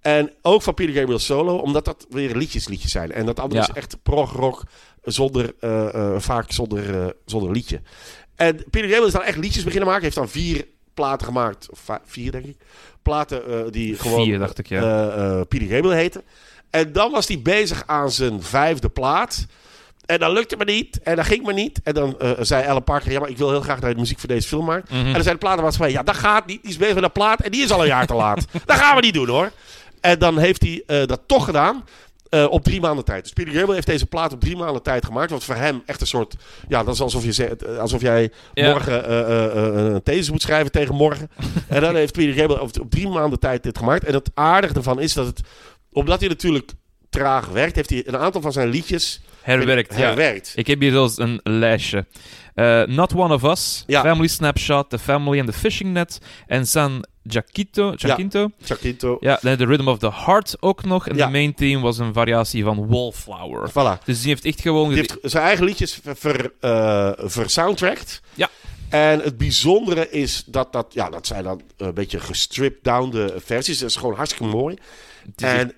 [0.00, 3.12] En ook van Peter Gabriel solo, omdat dat weer liedjes liedjes zijn.
[3.12, 3.68] En dat andere Ja.
[3.68, 4.62] is echt prog rock
[5.02, 7.80] zonder, eh, eh, vaak zonder, zonder liedje.
[8.36, 10.04] En Peter Gabriel is dan echt liedjes beginnen maken.
[10.04, 11.68] Heeft dan vier platen gemaakt,
[12.04, 12.56] vier denk ik.
[13.02, 15.44] Platen die gewoon Vier, dacht ik, ja.
[15.48, 16.22] Peter Gabriel heten.
[16.70, 19.46] En dan was hij bezig aan zijn vijfde plaat.
[20.10, 21.00] En dan lukte me niet.
[21.02, 21.80] En dat ging me niet.
[21.84, 24.00] En dan eh, zei Alan Parker, ja, maar ik wil heel graag dat je de
[24.00, 24.90] muziek voor deze film maakt.
[24.90, 25.06] Mhm.
[25.06, 26.62] En dan zei de platenmaatschappij, ja, dat gaat niet.
[26.62, 28.44] Die is bezig met een plaat en die is al een jaar te laat.
[28.66, 29.50] dat gaan we niet doen, hoor.
[30.00, 31.84] En dan heeft hij eh, dat toch gedaan.
[32.28, 33.22] eh, op drie maanden tijd.
[33.22, 35.30] Dus Peter Gabriel heeft deze plaat op drie maanden tijd gemaakt.
[35.30, 36.34] Wat voor hem echt een soort.
[36.68, 38.70] Ja, dat is alsof, je zegt, eh, alsof jij Ja.
[38.72, 39.12] morgen
[39.94, 41.30] een thesis moet schrijven tegen morgen.
[41.68, 44.04] en dan heeft Peter Gabriel op, op drie maanden tijd dit gemaakt.
[44.04, 45.40] En het aardige ervan is dat het.
[45.92, 46.72] Omdat hij natuurlijk
[47.10, 49.98] traag werkt, heeft hij een aantal van zijn liedjes Herwerkt, ja.
[50.00, 50.52] herwerkt.
[50.54, 52.06] Ik heb hier zelfs een lijstje.
[52.54, 54.02] Eh, Not One of Us, Ja.
[54.02, 57.04] Family Snapshot, The Family and the Fishing Net en San.
[57.26, 57.94] Giacinto.
[58.62, 59.16] Chaquito.
[59.20, 61.08] Ja, dan The Rhythm of the Heart ook nog.
[61.08, 61.26] En Ja.
[61.26, 63.70] de main theme was een variatie van Wallflower.
[63.70, 64.04] Voilà.
[64.04, 64.88] Dus die heeft echt gewoon...
[64.88, 68.20] Die heeft zijn eigen liedjes ver, ver, eh, versoundtracked.
[68.34, 68.48] Ja.
[68.88, 73.34] En het bijzondere is dat dat, ja, dat zijn dan een beetje gestripped down de
[73.44, 73.78] versies.
[73.78, 74.76] Dat is gewoon hartstikke mooi.
[75.36, 75.72] En,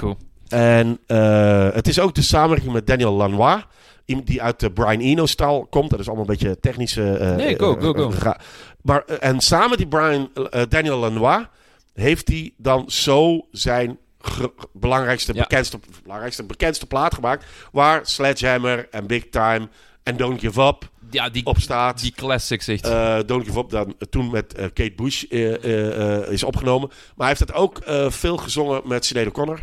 [0.00, 0.16] goed.
[0.48, 3.62] En eh, het is ook de samenwerking met Daniel Lanois.
[4.04, 5.90] Iemand die uit de Brian Eno-stal komt.
[5.90, 7.12] Dat is allemaal een beetje technische...
[7.16, 8.12] eh, Nee, go, go, go.
[8.82, 10.30] maar, eh, en samen met die Brian,
[10.68, 11.44] Daniel Lanois
[11.94, 15.40] heeft hij dan zo zijn gr- belangrijkste, Ja.
[15.40, 17.44] bekendste, belangrijkste, bekendste plaat gemaakt.
[17.72, 19.68] Waar Sledgehammer en Big Time
[20.02, 22.00] en Don't Give Up Ja, die, op staat.
[22.00, 22.86] die classics echt.
[22.88, 25.22] Eh, Don't Give Up dan toen met Kate Bush
[26.30, 26.88] is opgenomen.
[26.88, 27.78] Maar hij heeft het ook
[28.12, 29.58] veel gezongen met Sinead O'Connor.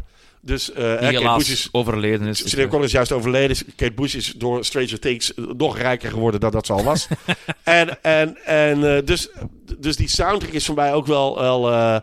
[0.45, 2.49] Dus die Kate helaas Bush is overleden is.
[2.49, 3.57] Sinead O'Connor is juist overleden.
[3.75, 7.07] Kate Bush is door Stranger Things nog rijker geworden dan dat ze al was.
[7.63, 9.29] en en, en eh, dus,
[9.77, 11.97] dus die soundtrack is voor mij ook wel, wel, eh,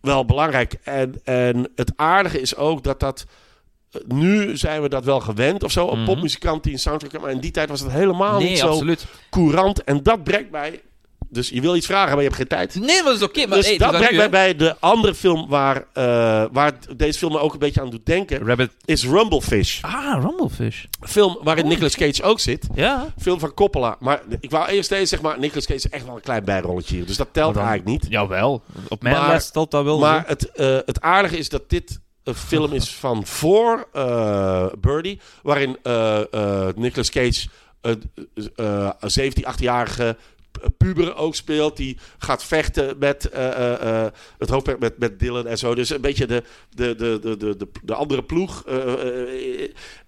[0.00, 0.74] wel belangrijk.
[0.82, 3.24] En, en het aardige is ook dat dat...
[4.06, 5.88] Nu zijn we dat wel gewend of zo.
[5.88, 6.06] Een Mhm.
[6.06, 7.20] popmuzikant die een soundtrack...
[7.22, 9.06] Maar in die tijd was het helemaal Nee, niet zo absoluut.
[9.30, 9.84] courant.
[9.84, 10.80] En dat brengt mij...
[11.32, 12.74] Dus je wil iets vragen, maar je hebt geen tijd.
[12.74, 13.46] Nee, maar dat is oké.
[13.46, 17.32] maar dus hey, dat brengt mij bij de andere film waar, eh, waar deze film
[17.32, 18.46] me ook een beetje aan doet denken.
[18.46, 18.70] Rabbit.
[18.84, 19.82] Is Rumblefish.
[19.82, 20.84] Ah, Rumblefish.
[21.00, 21.70] Film waarin Oh.
[21.70, 22.66] Nicolas Cage ook zit.
[22.74, 23.06] Ja.
[23.20, 23.96] Film van Coppola.
[24.00, 26.96] Maar ik wou eerst deze zeg maar, Nicolas Cage is echt wel een klein bijrolletje
[26.96, 27.06] hier.
[27.06, 28.10] Dus dat telt dan- eigenlijk niet.
[28.12, 28.62] Jawel.
[28.88, 29.98] Op mijn Maar- lijst stelt dat wel.
[29.98, 35.20] Maar het, eh, het aardige is dat dit een film is van voor eh, Birdie.
[35.42, 37.48] Waarin eh, eh, Nicolas Cage
[37.80, 38.02] een
[38.56, 40.16] eh, een 17, 18-jarige
[40.76, 41.76] puber ook speelt.
[41.76, 45.74] Die gaat vechten met eh, eh, eh, het hoofdwerk met, met Dylan en zo.
[45.74, 48.64] Dus een beetje de, de, de, de, de, de, de andere ploeg.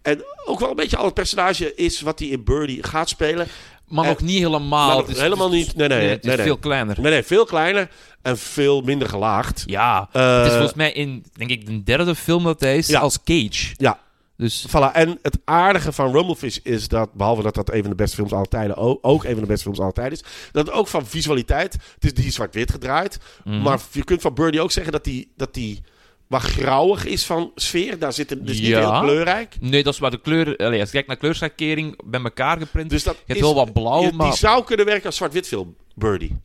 [0.02, 3.46] en ook wel een beetje al het personage is wat hij in Birdie gaat spelen.
[3.88, 4.88] maar en- nog niet helemaal.
[4.88, 5.76] Maar Het is- helemaal niet.
[5.76, 6.46] Nee, nee, het is nee, nee.
[6.46, 7.00] veel kleiner.
[7.00, 7.88] Nee, nee, veel kleiner
[8.22, 9.62] en veel minder gelaagd.
[9.66, 10.08] Ja.
[10.12, 13.00] Het is volgens mij in, denk ik, de derde film dat hij is Ja.
[13.00, 13.74] als Cage.
[13.76, 13.98] Ja,
[14.36, 17.96] Dus Voilà, en het aardige van Rumblefish is dat, behalve dat dat een van de
[17.96, 20.70] beste films aller tijden, ook, ook een van de beste films aller tijden is, dat
[20.70, 23.62] ook van visualiteit, het is die zwart-wit gedraaid, Mhm.
[23.62, 25.82] maar je kunt van Birdie ook zeggen dat die, dat die
[26.26, 29.56] wat grauwig is van sfeer, daar zit het dus niet heel kleurrijk.
[29.60, 30.56] Nee, dat is waar de kleur...
[30.56, 32.90] Allee, als je kijkt naar kleurschakering, bij elkaar geprint.
[32.90, 34.26] Dus dat je hebt is, wel wat blauw, je- maar...
[34.28, 36.36] Die zou kunnen werken als zwart-wit film, Birdie.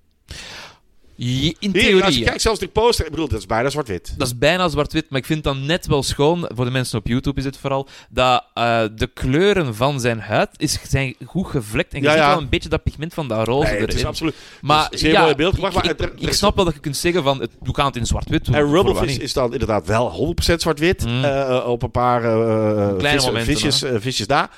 [1.21, 2.25] Je- in Hier, theorie, als je ja.
[2.25, 4.13] kijkt, zelfs de poster, ik bedoel, dat is bijna zwart-wit.
[4.17, 7.07] Dat is bijna zwart-wit, maar ik vind dan net wel schoon, voor de mensen op
[7.07, 11.93] YouTube is het vooral, dat eh, de kleuren van zijn huid is, zijn goed gevlekt.
[11.93, 12.29] En je Ja, ziet ja.
[12.29, 14.07] wel een beetje dat pigment van dat roze Nee, het is erin.
[14.07, 14.35] absoluut.
[14.61, 16.65] Maar het is zeer ja, mooi beeld gebracht, ik, maar ik, het- er snap wel
[16.65, 18.55] dat je kunt zeggen van, het, we gaan het in zwart-wit doen.
[18.55, 19.21] En niet.
[19.21, 21.05] is dan inderdaad wel 100% zwart-wit.
[21.05, 21.23] Mm.
[21.23, 24.49] eh, op een paar Kleine vis- momenten, visjes, visjes daar.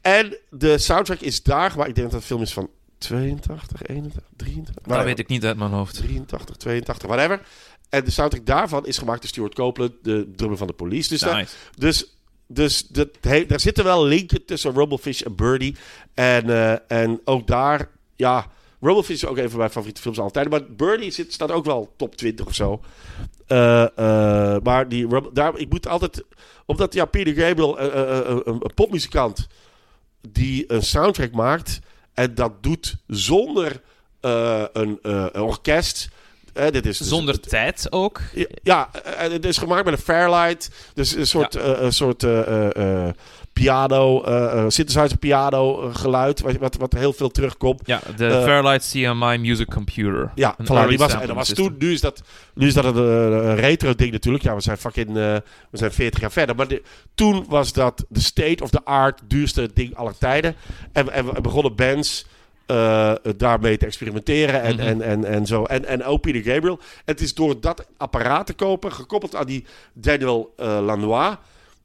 [0.00, 1.88] En de soundtrack is daar gemaakt.
[1.88, 2.68] Ik denk dat de film is van
[2.98, 4.84] 82, 81, 23.
[4.84, 5.94] Dat weet ik niet uit mijn hoofd.
[5.94, 7.40] 83, 82, whatever.
[7.88, 11.08] En de soundtrack daarvan is gemaakt door Stuart Copeland, de drummer van de police.
[11.08, 11.34] Dus, daar-
[11.76, 15.76] dus, dus dat, he- daar zitten wel linken tussen Rumblefish en Birdie.
[16.14, 18.46] En, eh, en ook daar, ja,
[18.80, 20.50] Rumblefish is ook een van mijn favoriete films altijd.
[20.50, 22.80] Maar Birdie zit, staat ook wel top 20 of zo.
[23.46, 26.24] Eh, eh, maar die, daar, ik moet altijd,
[26.66, 29.46] omdat ja, Peter Gabriel, een, een popmuzikant,
[30.28, 31.78] die een soundtrack maakt
[32.18, 33.80] en dat doet zonder
[34.20, 36.08] eh, een, eh, een orkest.
[36.52, 38.20] Eh, dit is dus- Zonder tijd ook.
[38.62, 40.70] Ja, eh, het is gemaakt met een Fairlight.
[40.94, 42.22] Dus een soort, eh, een soort
[43.60, 47.80] piano, eh, synthesizer piano eh, geluid, wat, wat, wat heel veel terugkomt.
[47.84, 50.30] Ja, de Fairlight CMI Music Computer.
[50.34, 51.74] Ja, voilà, die was, en dat was toen.
[51.78, 52.22] Nu is dat,
[52.54, 54.44] nu is dat een, retro ding natuurlijk.
[54.44, 55.42] Ja, we zijn fucking, we
[55.72, 56.54] zijn 40 jaar verder.
[56.56, 56.82] Maar de-
[57.14, 60.54] toen was dat de state of the art, duurste ding aller tijden.
[60.92, 62.26] En, en we begonnen bands
[62.66, 64.86] eh, daarmee te experimenteren en, Mhm.
[64.86, 65.64] en, en, en zo.
[65.64, 66.78] En, en ook Peter Gabriel.
[67.04, 71.34] Het is door dat apparaat te kopen, gekoppeld aan die Daniel eh, Lanois,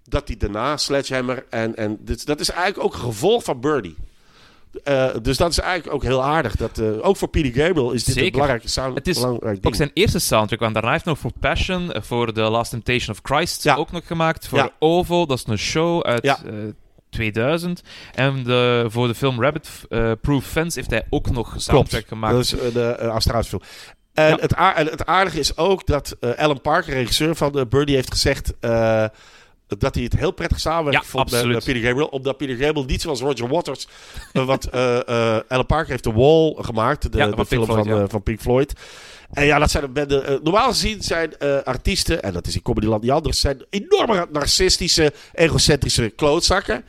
[0.10, 3.95] dat hij daarna Sledgehammer en, en dit, dat is eigenlijk ook een gevolg van Birdie.
[4.84, 6.56] Eh, dus dat is eigenlijk ook heel aardig.
[6.56, 8.26] Dat, eh, ook voor Peter Gabriel is dit Zeker.
[8.26, 8.95] een belangrijke sound.
[8.97, 9.66] Het is belangrijk ding.
[9.66, 12.72] Ook zijn eerste soundtrack, want daarna heeft hij nog voor Passion, eh, voor The Last
[12.72, 13.76] Temptation of Christ Ja.
[13.76, 14.47] ook nog gemaakt.
[14.47, 14.70] Voor Ja.
[14.80, 16.39] OVO, dat is een show uit Ja.
[16.45, 16.54] eh,
[17.10, 17.82] 2000.
[18.16, 19.70] En de, voor de film Rabbit
[20.22, 22.34] Proof Fence heeft hij ook nog soundtrack gemaakt.
[22.34, 23.70] Dat is de Australische film.
[24.14, 24.38] En,
[24.89, 28.54] het aardige is ook dat Alan Parker, regisseur van Birdie, heeft gezegd
[29.78, 31.63] dat hij het heel prettig samenwerken Ja, vond met absoluut.
[31.63, 32.07] Peter Gabriel.
[32.07, 33.88] Omdat Peter Gabriel niet zoals Roger Waters,
[34.34, 38.09] eh, wat eh, eh, Alan Parker heeft de Wall gemaakt, de, Ja, film Floyd, van,
[38.09, 38.74] van Pink Floyd.
[39.32, 43.11] En ja, dat zijn de normaal gezien zijn artiesten, en dat is in Comedyland niet
[43.11, 46.84] anders, zijn enorme narcistische, egocentrische klootzakken.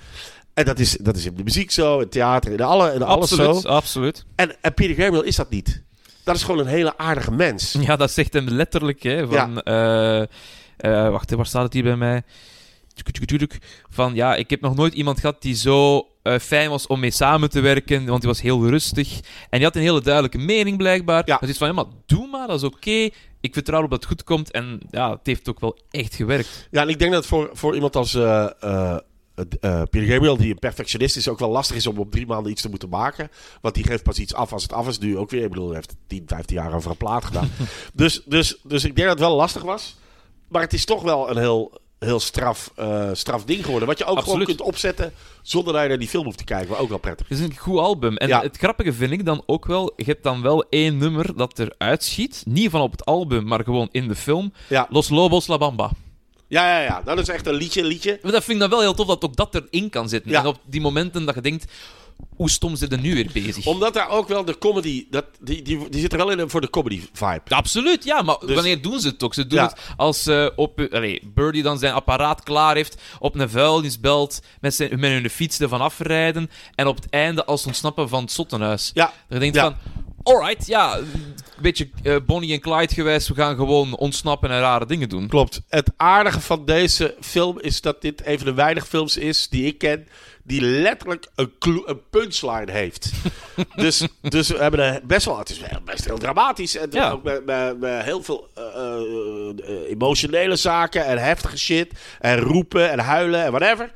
[0.54, 3.30] En dat is, dat is in de muziek zo, in theater, in alle, in alles
[3.30, 3.60] zo.
[3.60, 4.24] absoluut.
[4.36, 5.82] En, en Peter Gabriel is dat niet.
[6.24, 7.76] Dat is gewoon een hele aardige mens.
[7.80, 9.02] Ja, dat zegt hem letterlijk.
[9.02, 9.54] Hè, van,
[11.10, 12.22] wacht, waar staat het hier bij mij?
[13.90, 17.10] Van ja, ik heb nog nooit iemand gehad die zo eh, fijn was om mee
[17.10, 19.20] samen te werken, want hij was heel rustig.
[19.50, 21.22] En die had een hele duidelijke mening blijkbaar.
[21.26, 21.36] Ja.
[21.36, 23.08] Dus is van, ja, maar doe maar, dat is oké.
[23.40, 24.50] Ik vertrouw erop dat het goed komt.
[24.50, 26.68] En ja, het heeft ook wel echt gewerkt.
[26.70, 28.96] Ja, en ik denk dat voor, voor iemand als eh, eh,
[29.60, 32.52] eh, Peter Gabriel, die een perfectionist is, ook wel lastig is om op drie maanden
[32.52, 33.30] iets te moeten maken.
[33.60, 34.98] Want die geeft pas iets af als het af is.
[34.98, 37.50] Nu ook weer, ik bedoel, hij heeft 10, 15 jaar over een plaat gedaan.
[37.94, 39.96] dus, dus, dus ik denk dat het wel lastig was.
[40.48, 43.88] Maar het is toch wel een heel, heel straf, eh, straf ding geworden.
[43.88, 44.40] Wat je ook Absoluut.
[44.40, 46.68] gewoon kunt opzetten zonder dat je naar die film hoeft te kijken.
[46.70, 47.28] Maar ook wel prettig.
[47.28, 48.16] Het is een goed album.
[48.16, 48.40] En Ja.
[48.42, 52.04] het grappige vind ik dan ook wel, je hebt dan wel één nummer dat eruit
[52.04, 52.42] schiet.
[52.46, 54.52] Niet van op het album, maar gewoon in de film.
[54.68, 54.86] Ja.
[54.90, 55.90] Los Lobos La Bamba.
[56.48, 57.02] Ja, ja, ja.
[57.04, 58.18] Dat is echt een liedje, liedje.
[58.22, 60.30] Maar dat vind ik dan wel heel tof dat ook dat erin kan zitten.
[60.30, 60.40] Ja.
[60.40, 61.72] En op die momenten dat je denkt,
[62.36, 63.66] hoe stom zit er nu weer bezig?
[63.66, 66.60] Omdat daar ook wel de comedy, dat, die, die, die zit er wel in voor
[66.60, 67.40] de comedy vibe.
[67.48, 69.34] Absoluut, ja, maar Dus- wanneer doen ze het ook?
[69.34, 69.64] Ze doen Ja.
[69.66, 74.40] het als eh, op, eh, allee, Birdie dan zijn apparaat klaar heeft, op een vuilnisbelt
[74.60, 78.22] met, zijn, met hun fiets ervan afrijden en op het einde als ze ontsnappen van
[78.22, 78.90] het zottenhuis.
[78.94, 79.62] Ja, je denkt Ja.
[79.62, 79.74] van,
[80.22, 81.06] alright, ja, een
[81.62, 85.28] beetje eh, Bonnie en Clyde gewijs, we gaan gewoon ontsnappen en rare dingen doen.
[85.28, 85.60] Klopt.
[85.68, 89.66] Het aardige van deze film is dat dit een van de weinige films is die
[89.66, 90.06] ik ken
[90.46, 91.52] die letterlijk een,
[91.86, 93.10] een punchline heeft.
[93.76, 95.38] dus, dus we hebben er best wel...
[95.38, 96.76] Het is best heel dramatisch.
[96.76, 97.10] En Ja.
[97.10, 101.92] ook met, met, met heel veel eh, eh, emotionele zaken en heftige shit.
[102.20, 103.92] En roepen en huilen en whatever.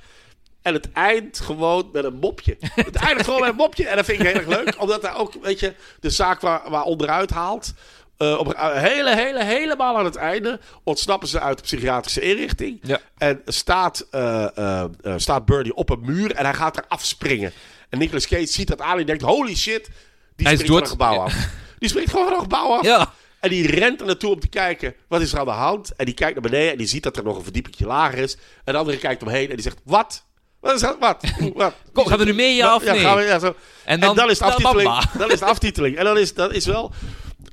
[0.63, 2.57] En het eind gewoon met een mopje.
[2.75, 3.87] Het eindigt gewoon met een mopje.
[3.89, 4.81] En dat vind ik heel erg leuk.
[4.81, 7.73] Omdat hij ook, weet je, de zaak waar, waar onderuit haalt.
[8.19, 12.79] Eh, op, een hele, hele, helemaal aan het einde ontsnappen ze uit de psychiatrische inrichting.
[12.83, 12.99] Ja.
[13.19, 14.85] En staat, eh,
[15.16, 17.53] staat Birdie op een muur en hij gaat er afspringen.
[17.89, 19.89] En Nicolas Cage ziet dat aan en denkt, holy shit.
[20.37, 21.21] Die Hij springt van een gebouw Ja.
[21.21, 21.49] af.
[21.79, 22.85] Die springt gewoon van een gebouw af.
[22.85, 25.93] Ja, En die rent er naartoe om te kijken, wat is er aan de hand?
[25.97, 28.37] En die kijkt naar beneden en die ziet dat er nog een verdiepingje lager is.
[28.64, 30.25] En de andere kijkt omheen en die zegt, wat?
[30.61, 30.97] Wat is dat?
[30.99, 31.25] Wat?
[31.55, 31.75] wat?
[31.93, 32.99] kom, gaan we nu mee, ja of nee?
[33.01, 33.47] gaan we, ja, zo.
[33.85, 35.03] En En dan- is de aftiteling.
[35.19, 35.97] Dan is de aftiteling.
[35.97, 36.93] En dan is dat is wel.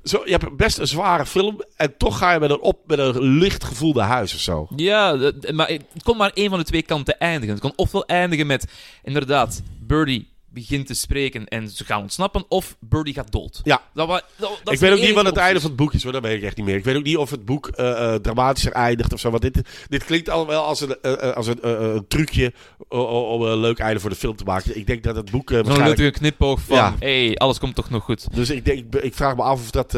[0.05, 1.61] Zo, je hebt best een zware film.
[1.75, 4.67] En toch ga je met een, op, met een licht gevoel naar huis of zo.
[4.75, 7.53] Ja, maar het kon maar één van de twee kanten eindigen.
[7.53, 8.65] Het kon ofwel eindigen met,
[9.03, 13.59] inderdaad, Birdie begint te spreken en ze gaan ontsnappen, of Birdie gaat dood.
[13.63, 13.81] Ja.
[13.93, 16.03] Dat, wa- dat, dat ik weet ook niet wat het einde van het boek is
[16.03, 16.11] hoor.
[16.11, 16.75] Dat weet ik echt niet meer.
[16.75, 19.29] Ik weet ook niet of het boek eh, dramatischer eindigt of zo.
[19.29, 22.53] Want dit, dit klinkt al wel als een, eh, als een, een trucje
[22.89, 24.77] om een leuk einde voor de film te maken.
[24.77, 25.49] Ik denk dat het boek.
[25.49, 26.95] Zo'n waarschijnlijk- leuke knipoog van, Ja.
[26.99, 28.35] hey, alles komt toch nog goed.
[28.35, 29.95] Dus ik, denk, ik, ik vraag me af of dat,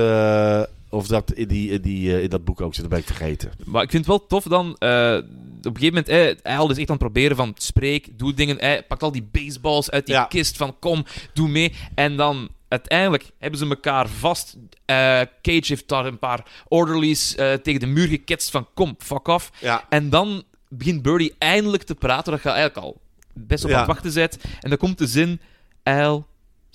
[0.90, 2.82] of dat in, die, in, die, eh, in dat boek ook zit.
[2.82, 3.52] Dat ben ik vergeten.
[3.66, 5.18] Maar ik vind het wel tof dan, eh,
[5.58, 8.34] op een gegeven moment, eh, hij al dus echt aan het proberen van, spreek, doe
[8.34, 10.24] dingen, hij pakt al die baseballs uit die Ja.
[10.26, 11.74] kist van, kom, doe mee.
[11.96, 14.58] En dan, uiteindelijk, hebben ze elkaar vast.
[14.86, 15.30] Cage
[15.68, 19.52] heeft daar een paar orderlies tegen de muur geketst van, kom, fuck off.
[19.62, 19.86] Ja.
[19.90, 23.02] En dan begint Birdie eindelijk te praten, dat je eigenlijk al
[23.34, 23.76] best op Ja.
[23.76, 24.38] aan het wachten bent.
[24.62, 25.40] En dan komt de zin,
[25.84, 26.24] I'll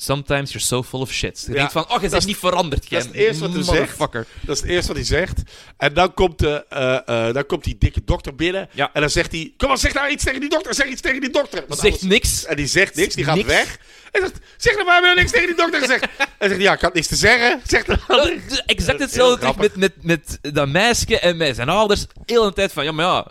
[0.03, 1.43] Sometimes you're so full of shit.
[1.47, 3.07] Je Ja, denkt van, oh, je bent is- niet veranderd, dat is Ken.
[3.13, 3.99] het eerste wat hij zegt.
[3.99, 5.43] Dat is het eerste wat hij zegt.
[5.77, 8.69] En dan komt, de, eh, eh, dan komt die dikke dokter binnen.
[8.73, 8.91] Ja.
[8.93, 10.75] En dan zegt hij: Kom maar, zeg nou iets tegen die dokter.
[10.75, 11.65] Zeg iets tegen die dokter.
[11.69, 12.45] Want Zegt anders- niks.
[12.45, 13.49] En die zegt niks, die gaat Niks.
[13.49, 13.79] weg.
[14.13, 16.03] En zegt: Zeg nou maar, we hebben niks tegen die dokter gezegd.
[16.39, 17.61] en zegt: Ja, ik had niks te zeggen.
[17.67, 17.99] Zegt dan.
[18.07, 22.07] De- Exact hetzelfde terug met, met, met dat meisje en met zijn ouders.
[22.27, 23.27] Heel de tijd van, ja, maar ja,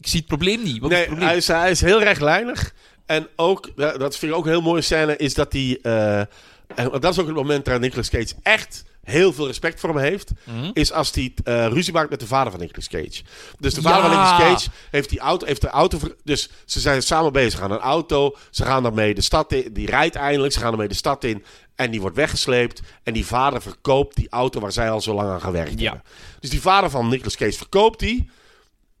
[0.00, 0.78] ik zie het probleem niet.
[0.78, 1.28] Wat is Nee, het probleem?
[1.28, 2.72] hij is, hij is heel rechtlijnig.
[3.06, 5.78] En ook, dat vind ik ook een heel mooie scène, is dat hij...
[5.82, 6.18] eh,
[6.74, 9.98] en dat is ook het moment waar Nicolas Cage echt heel veel respect voor hem
[9.98, 10.30] heeft.
[10.44, 10.70] Mhm.
[10.72, 13.22] Is als hij eh, ruzie maakt met de vader van Nicolas Cage.
[13.58, 14.08] Dus de vader Ja.
[14.10, 15.98] van Nicolas Cage heeft, die auto, heeft de auto...
[16.24, 18.36] Dus ze zijn samen bezig aan een auto.
[18.50, 19.72] Ze gaan daarmee de stad in.
[19.72, 20.52] Die rijdt eindelijk.
[20.52, 21.44] Ze gaan ermee de stad in.
[21.74, 22.80] En die wordt weggesleept.
[23.02, 25.84] En die vader verkoopt die auto waar zij al zo lang aan gewerkt Ja.
[25.90, 26.02] hebben.
[26.40, 28.30] Dus die vader van Nicolas Cage verkoopt die.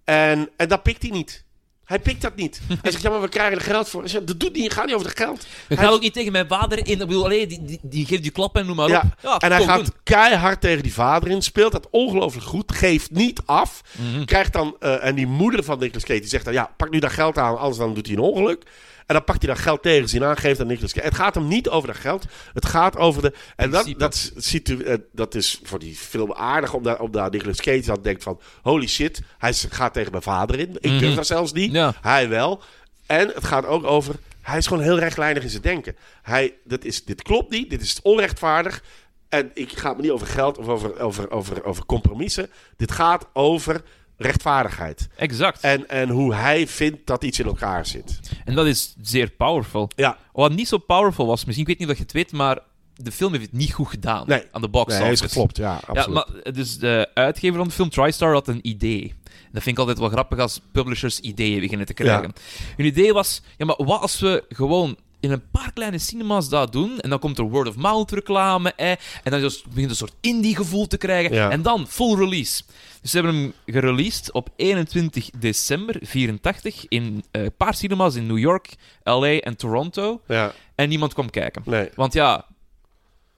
[0.04, 1.44] En, en dat pikt hij niet.
[1.84, 2.60] Hij pikt dat niet.
[2.82, 4.00] Hij zegt, ja, maar we krijgen er geld voor.
[4.00, 5.46] Hij zegt, dat doet niet, het gaat niet over het geld.
[5.68, 6.84] Hij- gaat ook niet tegen mijn vader in.
[6.84, 9.14] Ik bedoel, die, die, die geeft je klap en noem maar Ja, op.
[9.22, 9.94] Ja, en hij gaat doen.
[10.02, 11.42] keihard tegen die vader in.
[11.42, 12.72] Speelt dat ongelooflijk goed.
[12.74, 13.80] Geeft niet af.
[14.12, 14.24] Mhm.
[14.24, 16.98] Krijgt dan, eh, en die moeder van Nicolas Cage, die zegt dan, ja, pak nu
[16.98, 18.62] dat geld aan, anders dan doet hij een ongeluk.
[19.06, 21.06] En dan pakt hij dat geld tegen zich aan, geeft aan Nicolas Cage.
[21.06, 22.24] Het gaat hem niet over dat geld.
[22.52, 23.32] Het gaat over de...
[23.56, 27.60] En dat, dat, ziet u, eh, dat is voor die film aardig, omdat, omdat Nicolas
[27.60, 28.40] Cage dan denkt van...
[28.62, 30.76] Holy shit, hij gaat tegen mijn vader in.
[30.80, 31.68] Ik durf dat zelfs niet.
[31.68, 31.76] Mhm.
[31.76, 31.94] Ja.
[32.00, 32.62] Hij wel.
[33.06, 34.14] En het gaat ook over...
[34.40, 35.96] Hij is gewoon heel rechtlijnig in zijn denken.
[36.22, 38.82] Hij, dat is, dit klopt niet, dit is onrechtvaardig.
[39.28, 42.50] En ik ga het me niet over geld of over, over, over, over compromissen.
[42.76, 43.82] Dit gaat over
[44.16, 45.08] rechtvaardigheid.
[45.16, 45.60] Exact.
[45.62, 48.20] En, En, en hoe hij vindt dat iets in elkaar zit.
[48.44, 49.90] dat is zeer powerful.
[49.96, 52.58] Ja, Wat niet zo powerful was, misschien, ik weet niet of je het weet, maar
[52.96, 54.42] de film heeft het niet goed gedaan Nee.
[54.52, 55.34] aan de box nee, hij is office.
[55.34, 55.56] geflopt.
[55.56, 56.14] Ja, Ja, absoluut.
[56.42, 59.14] maar dus de uitgever van de film, TriStar, had een idee.
[59.52, 62.32] Dat vind ik altijd wel grappig als publishers ideeën beginnen te krijgen.
[62.76, 66.72] Hun idee was, ja, maar wat als we gewoon in een paar kleine cinema's dat
[66.72, 70.86] doen, en dan komt er word-of-mouth reclame, eh, en dan dus begint een soort indie-gevoel
[70.86, 71.50] te krijgen, Ja.
[71.50, 72.62] en dan full release.
[73.02, 78.26] Dus ze hebben hem gereleased op 21 december 84 in eh, een paar cinema's in
[78.26, 81.62] New York, LA en Toronto, ja, en niemand kwam kijken.
[81.64, 82.46] nee, Want ja,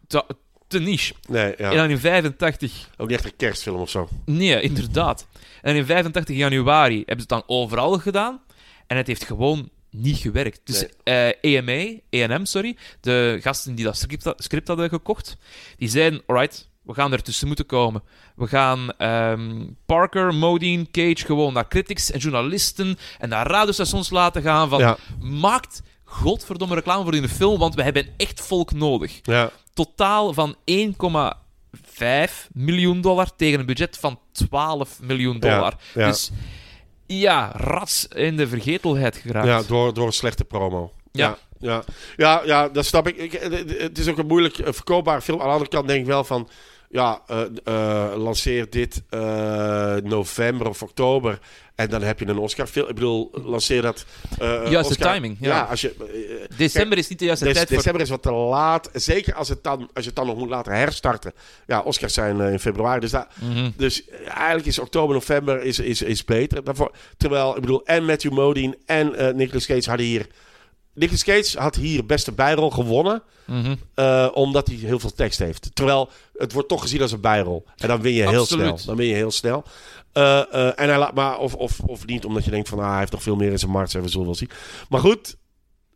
[0.06, 0.24] te,
[0.68, 1.14] te niche.
[1.28, 1.70] nee, ja.
[1.70, 4.08] En dan in 85 Ook niet echt een kerstfilm of zo.
[4.24, 5.26] Nee, inderdaad.
[5.62, 8.40] En in 85 januari hebben ze het dan overal gedaan.
[8.86, 10.60] En het heeft gewoon niet gewerkt.
[10.64, 15.36] Dus eh EMA, ENM, sorry, de gasten die dat script, script hadden gekocht,
[15.76, 18.02] die zeiden, alright, we gaan ertussen moeten komen.
[18.36, 24.42] We gaan ehm, Parker, Modine, Cage gewoon naar critics en journalisten en naar radiostations laten
[24.42, 24.96] gaan van, Ja.
[25.20, 30.32] maakt godverdomme reclame voor in de film, want we hebben echt volk nodig Ja, totaal
[30.32, 35.74] van 1,5 miljoen dollar tegen een budget van 12 miljoen dollar.
[35.94, 36.08] Ja, ja.
[36.08, 36.30] Dus
[37.06, 39.46] ja, rats in de vergetelheid geraakt.
[39.46, 40.92] ja door, door een slechte promo.
[41.12, 41.38] Ja.
[41.58, 41.84] Ja,
[42.16, 43.16] ja, ja, dat snap ik.
[43.16, 43.32] ik.
[43.78, 45.40] Het is ook een moeilijk verkoopbare film.
[45.40, 46.48] Aan de andere kant denk ik wel van...
[46.96, 51.38] Ja, eh, eh, lanceer dit eh, november of oktober.
[51.74, 52.88] En dan heb je een Oscar-film.
[52.88, 54.04] Ik bedoel, lanceer dat...
[54.38, 55.62] Juiste Oscar- timing, ja.
[55.62, 56.46] als je...
[56.56, 57.76] December is niet de juiste tijd voor...
[57.76, 58.90] december is wat te laat.
[58.92, 61.32] Zeker als, het dan, als je het dan nog moet laten herstarten.
[61.66, 63.00] Ja, Oscars zijn in februari.
[63.00, 63.70] Dus, daar, Mhm.
[63.76, 66.64] dus eigenlijk is oktober, november is, is, is beter.
[66.64, 70.26] Daarvoor, terwijl, ik bedoel, en Matthew Modine en Nicolas Cage hadden hier...
[70.96, 73.22] Nicolas Cage had hier beste bijrol gewonnen.
[73.44, 73.74] Mhm.
[73.94, 75.70] eh, omdat hij heel veel tekst heeft.
[75.74, 77.64] Terwijl het wordt toch gezien als een bijrol.
[77.76, 78.66] En dan win je heel Absoluut.
[78.66, 78.86] snel.
[78.86, 79.64] Dan win je heel snel.
[80.12, 82.90] Eh, eh, en hij laat maar, of, of, of niet, omdat je denkt van ah,
[82.90, 83.92] hij heeft nog veel meer in zijn markt.
[83.92, 84.50] We zullen wel zien.
[84.88, 85.36] Maar goed,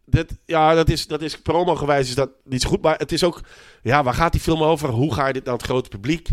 [0.04, 2.82] dit, ja, dat is, dat is promo-gewijs is dat niet zo goed.
[2.82, 3.40] Maar het is ook,
[3.82, 4.88] ja, waar gaat die film over?
[4.88, 6.28] Hoe ga je dit naar het grote publiek?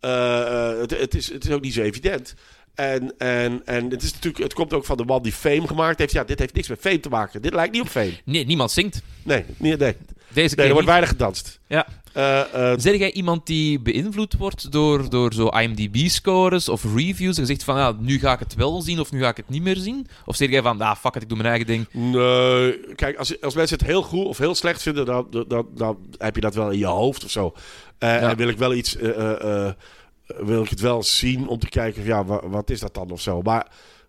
[0.00, 2.34] Het, het, is, het is ook niet zo evident.
[2.78, 5.98] En, en, en het, is natuurlijk, het komt ook van de man die Fame gemaakt
[5.98, 6.12] heeft.
[6.12, 7.42] Ja, dit heeft niks met Fame te maken.
[7.42, 8.12] Dit lijkt niet op Fame.
[8.24, 9.02] Nee, niemand zingt.
[9.22, 9.96] Nee, nee, nee.
[10.28, 11.60] Deze nee keer er wordt weinig gedanst.
[11.66, 11.86] Ja.
[12.12, 12.40] Eh,
[12.72, 17.36] eh, Zeg jij iemand die beïnvloed wordt door, door zo IMDb-scores of reviews?
[17.36, 19.36] En je zegt van, ja, nu ga ik het wel zien of nu ga ik
[19.36, 20.06] het niet meer zien?
[20.26, 21.86] Of zeg jij van, ah, fuck it, ik doe mijn eigen ding.
[21.92, 25.98] Nee, kijk, als, als mensen het heel goed of heel slecht vinden, dan, dan, dan
[26.18, 27.52] heb je dat wel in je hoofd of zo.
[27.98, 28.30] Eh, Ja.
[28.30, 28.96] En wil ik wel iets,
[30.36, 33.10] wil ik het wel zien om te kijken, van, ja, wa- wat, is dat dan
[33.10, 33.42] of zo.
[33.42, 33.66] Maar,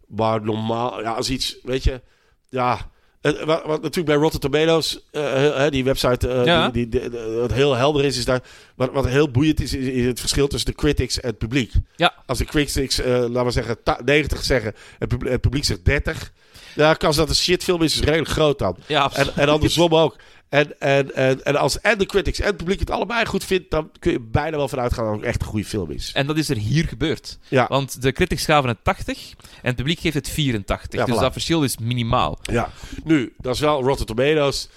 [0.07, 2.01] maar normaal, ja, als iets, weet je,
[2.49, 2.89] ja.
[3.21, 6.69] eh, Wat, wat natuurlijk bij Rotten Tomatoes, eh, eh, die website, eh, Ja.
[6.69, 8.41] die, die, die- wat heel helder is, is daar.
[8.75, 11.71] Wat, wat heel boeiend is, is, is het verschil tussen de critics en het publiek.
[11.95, 12.13] Ja.
[12.25, 15.85] Als de critics, eh, laten we zeggen, ta- 90 zeggen, het publiek, het publiek zegt
[15.85, 16.31] 30.
[16.75, 18.75] Ja, kans dat een shitfilm is, is redelijk groot dan.
[18.87, 20.15] Ja, En, en andersom ook.
[20.49, 23.71] En, en, en, en als en de critics en het publiek het allebei goed vindt,
[23.71, 26.11] dan kun je bijna wel vanuit gaan dat het echt een goede film is.
[26.13, 27.37] En dat is er hier gebeurd.
[27.47, 27.65] Ja.
[27.69, 30.99] Want de critics gaven het 80 en het publiek geeft het 84.
[30.99, 31.19] Ja, dus voilà.
[31.19, 32.39] dat verschil is minimaal.
[32.41, 32.69] Ja.
[33.03, 34.69] Nu, dat is wel Rotten Tomatoes.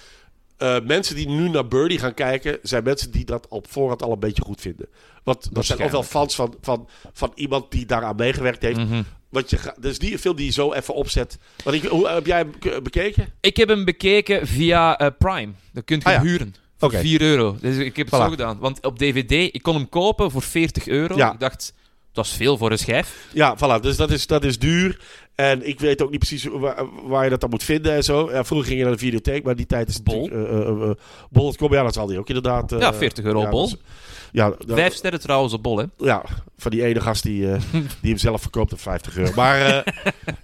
[0.57, 4.11] eh, mensen die nu naar Birdie gaan kijken, zijn mensen die dat op voorhand al
[4.11, 4.87] een beetje goed vinden.
[5.23, 8.77] Want dat zijn ook wel fans van, van, van iemand die daaraan meegewerkt heeft.
[8.79, 9.01] Mhm.
[9.33, 11.37] Want je, dus die film die je zo even opzet.
[11.63, 13.27] Want ik, hoe, heb jij hem bekeken?
[13.41, 15.51] Ik heb hem bekeken via eh, Prime.
[15.73, 16.21] Dat kunt je Ah, ja.
[16.21, 16.55] huren.
[16.77, 16.99] Voor Oké.
[16.99, 17.57] 4 euro.
[17.61, 18.23] Dus ik heb het Voilà.
[18.23, 18.57] zo gedaan.
[18.59, 21.15] Want op DVD, ik kon hem kopen voor 40 euro.
[21.15, 21.33] Ja.
[21.33, 21.73] Ik dacht,
[22.11, 23.27] dat is veel voor een schijf.
[23.33, 23.81] Ja, voilà.
[23.81, 24.99] Dus dat is, dat is duur.
[25.35, 28.31] En ik weet ook niet precies waar, waar je dat dan moet vinden en zo.
[28.31, 30.29] Ja, vroeger ging je naar de videotheek, maar die tijd is Bol.
[30.29, 30.91] eh,
[31.29, 32.69] Bol.com, ja, dat zal die ook inderdaad...
[32.79, 33.71] Ja, 40 euro Bol.
[34.33, 35.85] Ja, Vijf sterren trouwens op bol, hè.
[35.97, 36.23] ja,
[36.57, 37.61] van die ene gast die, eh,
[38.01, 39.31] die hem zelf verkoopt op 50 euro.
[39.35, 39.93] Maar eh,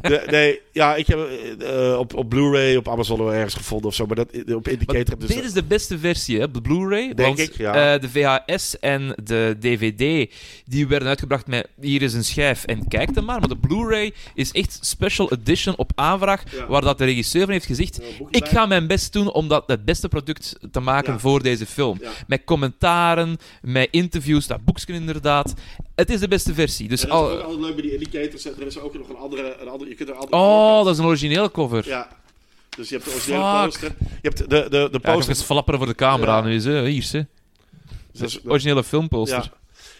[0.01, 1.19] de- nee, ja, ik heb
[1.59, 4.05] eh, op, op Blu-ray, op Amazon wel ergens gevonden of zo.
[4.05, 5.19] Maar dat op Maar Indicator...
[5.19, 7.13] Dus dit is de beste versie, hè, de Blu-ray.
[7.13, 7.97] Denk want, ik, ja.
[7.97, 10.31] de VHS en de DVD,
[10.65, 13.39] die werden uitgebracht met hier is een schijf en kijk hem maar.
[13.39, 16.67] Maar de Blu-ray is echt special edition op aanvraag, Ja.
[16.67, 19.85] waar dat de regisseur van heeft gezegd, ik ga mijn best doen om dat het
[19.85, 21.19] beste product te maken Ja.
[21.19, 22.01] voor deze film.
[22.27, 25.53] Met commentaren, met interviews, dat boekje inderdaad.
[25.95, 26.87] Het is de beste versie.
[26.87, 27.37] Dus En dat is al...
[27.37, 28.45] ook altijd leuk bij die indicators.
[28.45, 29.57] Er is ook nog een andere...
[29.61, 31.87] Een andere je kunt er altijd Oh, dat is een originele cover.
[31.87, 32.07] Ja.
[32.77, 33.91] Dus je hebt de originele poster.
[33.99, 35.29] Je hebt de, de, de Ja, ik poster.
[35.29, 36.43] eens flapperen voor de camera Ja.
[36.43, 36.85] nu eens, hè.
[36.87, 37.21] Hier, hè.
[38.11, 39.37] Dus dat- Originele filmposter.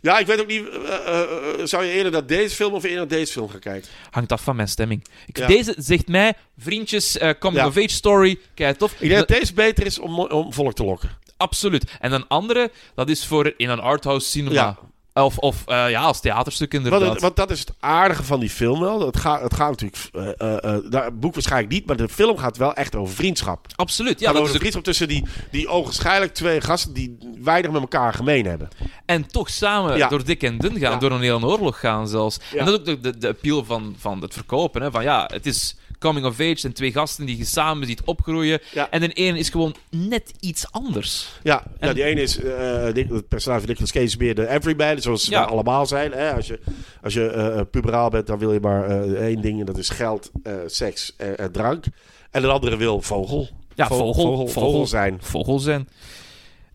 [0.02, 0.12] ja.
[0.12, 0.70] ja, ik weet ook niet...
[0.70, 3.60] eh, eh, eh, zou je eerder naar deze film of eerder naar deze film gaan
[3.60, 3.90] kijken?
[4.12, 5.06] Hangt af van mijn stemming.
[5.28, 5.48] Ik, Ja.
[5.48, 7.68] Deze zegt mij, vriendjes, eh, coming Ja.
[7.68, 8.92] of age story, kijk tof.
[9.00, 11.10] Ik denk dat deze beter is om, om volk te lokken.
[11.40, 11.92] Absoluut.
[12.00, 14.54] En een andere, dat is voor in een arthouse cinema.
[14.56, 14.78] Ja.
[15.24, 17.02] Of, of eh, ja, als theaterstuk inderdaad.
[17.02, 19.06] Want, want dat is het aardige van die film wel.
[19.06, 20.38] Het gaat, het gaat natuurlijk...
[20.42, 20.48] eh,
[20.90, 23.66] nou, het boek waarschijnlijk niet, maar de film gaat wel echt over vriendschap.
[23.76, 24.20] Absoluut.
[24.20, 27.72] Ja, dat over is de ook- vriendschap tussen die, die ogenschijnlijk twee gasten die weinig
[27.72, 28.70] met elkaar gemeen hebben.
[29.06, 30.08] en toch samen Ja.
[30.08, 30.98] door dik en dun gaan, Ja.
[30.98, 32.38] door een hele oorlog gaan zelfs.
[32.52, 32.60] Ja.
[32.60, 34.82] En dat is ook de, de, de appeal van, van het verkopen.
[34.82, 34.92] Hè?
[34.92, 38.60] Van ja, het is coming of age en twee gasten die je samen ziet opgroeien.
[38.74, 38.90] Ja.
[38.92, 41.30] En de ene is gewoon net iets anders.
[41.44, 44.36] Ja, ja En- die ene is, eh, Nick- het personage van Nicolas Cage is meer
[44.36, 45.44] de everyman, zoals ze Ja.
[45.44, 46.12] allemaal zijn.
[46.12, 46.34] Hè?
[46.34, 46.60] Als je,
[47.04, 49.90] als je eh, puberaal bent, dan wil je maar eh, één ding, en dat is
[49.90, 51.86] geld, eh, seks en drank.
[52.32, 53.50] En de andere wil vogel.
[53.76, 54.62] Ja, Vo- vogel, vogel, vogel.
[54.72, 55.18] vogel zijn.
[55.22, 55.88] vogel zijn.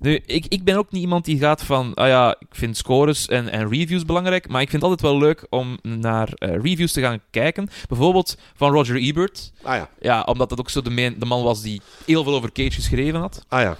[0.04, 3.26] Nu, ik, ik ben ook niet iemand die gaat van, ah ja, ik vind scores
[3.28, 6.92] en, en reviews belangrijk, maar ik vind het altijd wel leuk om naar eh, reviews
[6.92, 7.68] te gaan kijken.
[7.88, 9.52] Bijvoorbeeld van Roger Ebert.
[9.62, 12.34] Ah ja, Ja, omdat dat ook zo de, main- de man was die heel veel
[12.34, 13.44] over Cage geschreven had.
[13.48, 13.76] ah ja.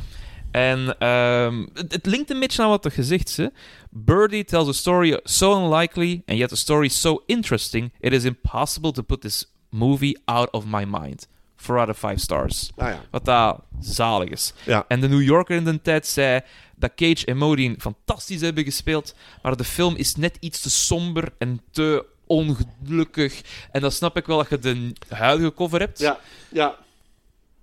[0.51, 3.37] En ehm, het, het linkt een beetje aan wat er gezegd is.
[3.37, 3.47] hè.
[3.91, 8.93] Birdie tells a story so unlikely and yet the story so interesting, it is impossible
[8.93, 11.27] to put this movie out of my mind.
[11.65, 12.71] 4 out of 5 stars.
[12.77, 13.01] Ah ja.
[13.11, 14.53] Wat dat zalig is.
[14.65, 14.85] Ja.
[14.89, 16.41] En de New Yorker in de tijd zei
[16.77, 21.33] dat Cage en Modine fantastisch hebben gespeeld, maar de film is net iets te somber
[21.39, 23.41] en te ongelukkig.
[23.73, 25.99] En dan snap ik wel dat je de huidige cover hebt.
[25.99, 26.19] Ja,
[26.51, 26.77] ja.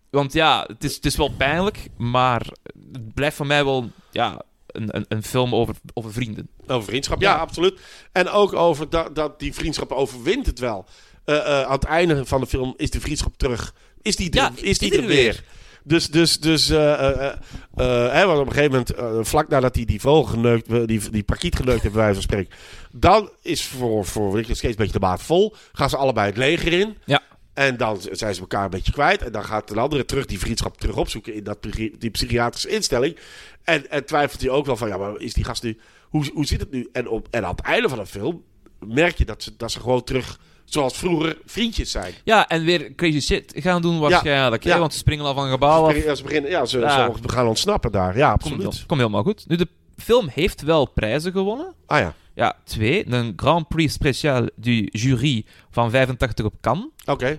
[0.10, 2.48] Want ja, het is, het is wel pijnlijk, maar
[2.92, 6.50] het blijft voor mij wel ja, een, een, een film over, over vrienden.
[6.68, 7.38] Over vriendschap, ja, Ja.
[7.40, 7.80] absoluut.
[8.12, 10.86] En ook over dat, dat die vriendschap overwint het wel.
[11.26, 13.74] Eh, eh, aan het einde van de film is de vriendschap terug.
[14.02, 15.18] Is die er, Ja, is die er er weer?
[15.18, 15.44] weer.
[15.84, 17.34] Dus, dus, dus eh, eh,
[17.76, 21.24] eh, eh, want op een gegeven moment, vlak nadat hij die vogel geneukt, die, die
[21.24, 22.56] parkiet geneukt heeft, bij wijze van spreken,
[22.92, 25.56] dan is voor, voor Nicolas Cage een beetje de maat vol.
[25.72, 26.98] Gaan ze allebei het leger in.
[27.06, 27.22] Ja.
[27.54, 29.22] En dan zijn ze elkaar een beetje kwijt.
[29.22, 31.58] En dan gaat een andere terug die vriendschap terug opzoeken in dat,
[31.98, 33.18] die psychiatrische instelling.
[33.64, 35.78] En, en twijfelt hij ook wel van, ja, maar is die gast nu...
[36.10, 36.90] Hoe, hoe zit het nu?
[36.92, 38.44] En, op, en aan het einde van de film
[38.80, 40.40] merk je dat ze, dat ze gewoon terug,
[40.74, 42.14] zoals vroeger, vriendjes zijn.
[42.24, 44.64] Ja, en weer crazy shit gaan doen waarschijnlijk.
[44.64, 44.80] Ja.
[44.80, 46.04] Want ze springen al van een gebouw af.
[46.04, 47.12] Ja, ze, beginnen, ja, ze, Ja.
[47.22, 48.18] ze gaan ontsnappen daar.
[48.18, 48.84] Ja, absoluut.
[48.88, 49.48] komt helemaal goed.
[49.48, 49.68] Nu, de
[49.98, 51.74] film heeft wel prijzen gewonnen.
[51.86, 53.08] Ah ja, Ja, twee.
[53.12, 56.86] Een Grand Prix Special du Jury van 85 op Cannes.
[57.06, 57.38] oké.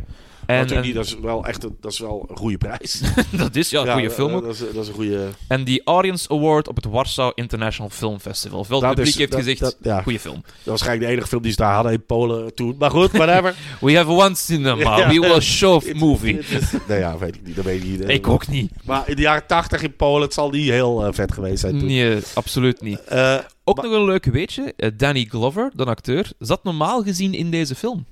[0.58, 3.02] En een- niet, dat is wel echt een, dat is wel een goede prijs.
[3.30, 4.42] dat is ja een goede eh, film eh, ook.
[4.44, 5.28] Dat is, dat is een goede...
[5.48, 8.64] En die Audience Award op het Warsaw International Film Festival.
[8.64, 10.02] Veel publiek is- heeft dat- gezegd, dat- ja.
[10.02, 10.34] goede film.
[10.34, 12.74] Dat was waarschijnlijk de enige film die ze daar hadden in Polen toen.
[12.78, 13.54] Maar goed, whatever.
[13.80, 14.96] We have one cinema.
[14.96, 15.08] Ja.
[15.08, 16.36] We will show movie.
[16.36, 17.56] Het is- nee, ja, weet ik niet.
[17.56, 18.08] Dat weet ik niet.
[18.08, 18.72] Ik ook niet.
[18.84, 21.78] Maar in de jaren tachtig in Polen, het zal niet heel eh, vet geweest zijn
[21.78, 21.88] toen.
[21.88, 23.04] Nee, absoluut niet.
[23.04, 24.72] Eh, Ook Maar- nog een leuk weetje.
[24.76, 28.04] eh, Danny Glover, de acteur, zat normaal gezien in deze film.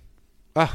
[0.53, 0.70] ah.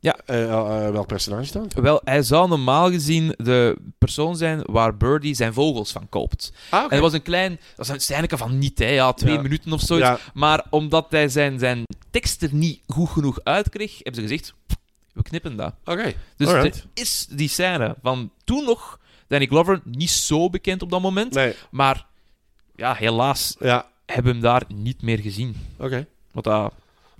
[0.00, 0.16] Ja.
[0.26, 1.70] Eh, eh, eh, welk personage dan?
[1.82, 6.52] Wel, hij zou normaal gezien de persoon zijn waar Birdie zijn vogels van koopt.
[6.70, 7.50] Ah, En dat was een klein...
[7.76, 8.86] Dat was een scèneke van niet, hè.
[8.88, 9.40] Ja, twee Ja.
[9.42, 10.06] minuten of zoiets.
[10.08, 14.54] Ja, Maar omdat hij zijn, zijn tekst er niet goed genoeg uitkreeg, hebben ze gezegd...
[15.12, 15.74] We knippen dat.
[15.84, 16.14] oké.
[16.36, 18.98] Dus er is die scène van toen nog...
[19.28, 21.34] Danny Glover, niet zo bekend op dat moment.
[21.34, 22.06] Nee, Maar
[22.76, 25.56] ja, helaas ja, hebben we hem daar niet meer gezien.
[25.78, 26.06] oké.
[26.32, 26.72] Wat dat...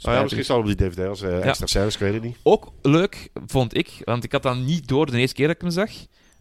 [0.03, 0.47] Oh, ja, misschien is.
[0.47, 2.37] zal op die DVD als eh, extra scènes, ik weet het niet.
[2.43, 5.63] Ook leuk vond ik, want ik had dat niet door de eerste keer dat ik
[5.63, 5.91] hem zag.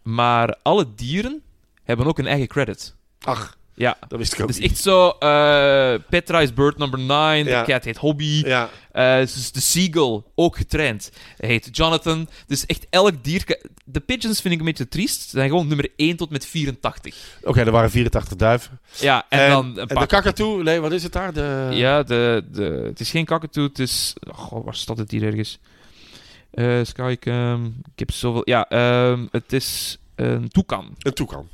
[0.04, 1.42] Maar alle dieren
[1.84, 2.96] hebben ook een eigen credit.
[3.20, 3.98] Ach, Ja.
[4.08, 4.72] dat wist ik ook Dus niet.
[4.72, 7.64] echt zo, eh, Petra is bird number 9, Ja.
[7.64, 12.30] de cat heet Hobby, Ja, eh, dus de seagull, ook getraind, hij heet Jonathan.
[12.48, 13.60] Dus echt elk dier...
[13.86, 17.16] De pigeons vind ik een beetje triest, ze zijn gewoon nummer 1 tot met 84.
[17.44, 18.80] oké, er waren 84 duiven.
[19.00, 20.00] Ja, en, En, dan een en paar...
[20.02, 21.34] de kakatoe, nee, wat is het daar?
[21.34, 21.68] De...
[21.72, 24.14] Ja, de, de, het is geen kakatoe, het is...
[24.32, 25.60] Goh, waar staat het hier ergens?
[26.52, 28.42] Eh Skycam, ik heb zoveel...
[28.46, 30.96] Ja, ehm, het is een toekan.
[31.00, 31.50] Een toekan.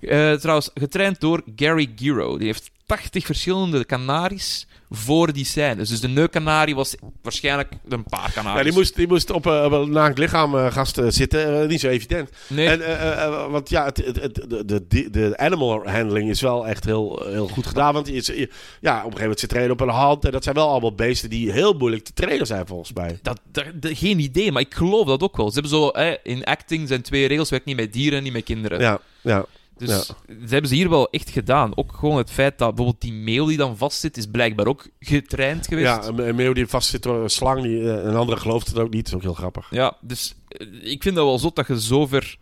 [0.00, 2.38] Eh, trouwens, getraind door Gary Giro.
[2.38, 5.88] Die heeft 80 verschillende kanaries voor die scènes.
[5.88, 8.58] Dus de neukanarie was waarschijnlijk een paar kanaries.
[8.58, 11.60] Ja, die moest, die moest op, eh, op een naakt lichaam gast eh, zitten.
[11.62, 12.30] Eh, niet zo evident.
[12.48, 14.34] Nee, En, want ja, het, het, het-
[14.68, 17.92] de, de, de animal handling is wel echt heel, heel goed gedaan.
[17.94, 18.46] Want je, is- ja, op
[18.80, 20.24] een gegeven moment zit trainen op een hand.
[20.24, 23.18] En dat zijn wel allemaal beesten die heel moeilijk te trainen zijn, volgens mij.
[23.22, 25.46] dat, dat, dat- geen idee, maar ik geloof dat ook wel.
[25.50, 25.88] Ze hebben zo...
[25.88, 27.50] eh, in acting zijn twee regels.
[27.50, 28.80] Werkt niet met dieren, niet met kinderen.
[28.80, 29.44] Ja, ja.
[29.78, 30.14] Dus ze
[30.48, 31.76] hebben ze hier wel echt gedaan.
[31.76, 35.66] Ook gewoon het feit dat bijvoorbeeld die meeuw die dan vastzit, is blijkbaar ook getraind
[35.66, 35.86] geweest.
[35.86, 37.62] ja een, meeuw die vast zit door een slang.
[37.62, 39.04] Die, eh, een andere gelooft het ook niet.
[39.04, 39.66] Dat is ook heel grappig.
[39.70, 42.36] Ja, dus eh, ik vind dat wel zot dat je zover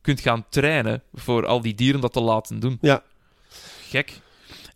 [0.00, 2.78] kunt gaan trainen voor al die dieren dat te laten doen.
[2.80, 3.02] Ja.
[3.88, 4.20] Gek.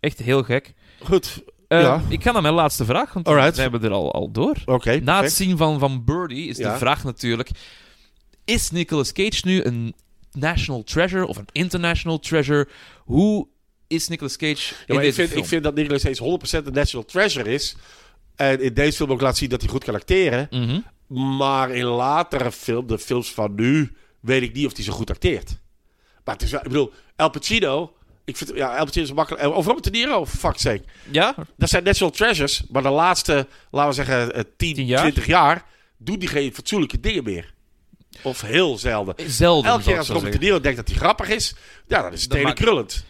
[0.01, 0.75] Echt heel gek.
[1.03, 2.03] Goed, Eh, Ja.
[2.09, 3.57] Ik ga naar mijn laatste vraag, want Alright.
[3.57, 4.57] we hebben er al, al door.
[4.65, 5.01] oké.
[5.03, 6.73] Na het zien van, van Birdie is Ja.
[6.73, 7.51] de vraag natuurlijk...
[8.45, 9.95] Is Nicolas Cage nu een
[10.35, 12.69] national treasure of een international treasure?
[13.05, 13.47] Hoe
[13.87, 15.41] is Nicolas Cage Ja, ik, vind, film?
[15.43, 17.77] ik vind dat Nicolas Cage 100% een national treasure is.
[18.37, 20.47] En in deze film ook laat zien dat hij goed kan acteren.
[20.51, 20.81] Mhm.
[21.39, 25.11] Maar in latere film, de films van nu, weet ik niet of hij zo goed
[25.11, 25.59] acteert.
[26.25, 27.93] Maar het is wel, ik bedoel, El Pacino.
[28.25, 29.47] Ik vind, ja, El Pacino is makkelijk.
[29.47, 30.83] Of Robert De Niro, for fuck's sake.
[31.11, 31.35] Ja?
[31.57, 32.63] Dat zijn national treasures.
[32.71, 35.01] Maar de laatste, laten we zeggen, eh, 10, Tien jaar?
[35.01, 35.65] 20 jaar,
[35.97, 37.54] doet hij geen fatsoenlijke dingen meer.
[38.25, 39.15] Of heel zelden.
[39.27, 40.39] Zelden, Elke keer ik als Robert De.
[40.39, 41.55] Niro denkt dat hij grappig is,
[41.87, 42.31] ja, dan is het.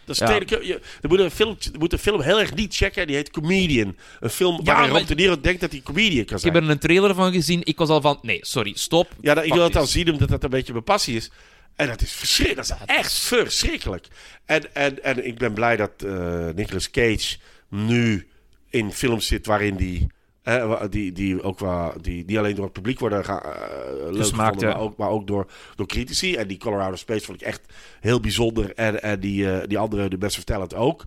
[0.05, 0.33] Dat is Ja.
[0.61, 3.95] Je, er moet een film, moet een film heel erg niet checken, die heet Comedian.
[4.19, 6.53] Een film Ja, waarin Robert De Niro denkt dat hij comedian kan Ik zijn.
[6.53, 7.61] heb er een trailer van gezien.
[7.63, 8.19] Ik was al van...
[8.21, 9.11] Nee, sorry, stop.
[9.21, 9.91] Ja, dat, ik wil het this.
[9.91, 11.29] zien omdat dat een beetje mijn passie is.
[11.75, 12.67] En dat is verschrikkelijk.
[12.67, 14.07] Dat is echt verschrikkelijk.
[14.45, 17.37] En, en, en ik ben blij dat eh Nicolas Cage
[17.69, 18.27] nu
[18.69, 20.07] in films zit waarin die...
[20.45, 24.25] eh, die, die ook wel, die niet alleen door het publiek worden ga, eh, leuk
[24.25, 24.35] ja.
[24.35, 26.35] maar ook, maar ook door, door critici.
[26.35, 27.61] En die Colorado Space vond ik echt
[27.99, 28.73] heel bijzonder.
[28.73, 31.03] En, en die, eh, die andere, de Best Talent ook.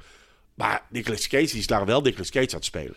[0.55, 2.95] Maar Nicolas Cage die is daar wel Nicolas Cage aan het spelen.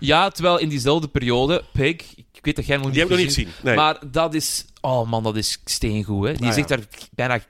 [0.00, 1.64] Ja, terwijl in diezelfde periode...
[1.72, 3.52] Pig, ik weet dat jij nog niet Die heb ik nog niet gezien.
[3.62, 3.76] Nee.
[3.76, 4.64] Maar dat is...
[4.80, 6.32] Oh man, dat is steengoed, hè.
[6.32, 6.76] Die Ah, zegt ja.
[6.76, 7.40] daar bijna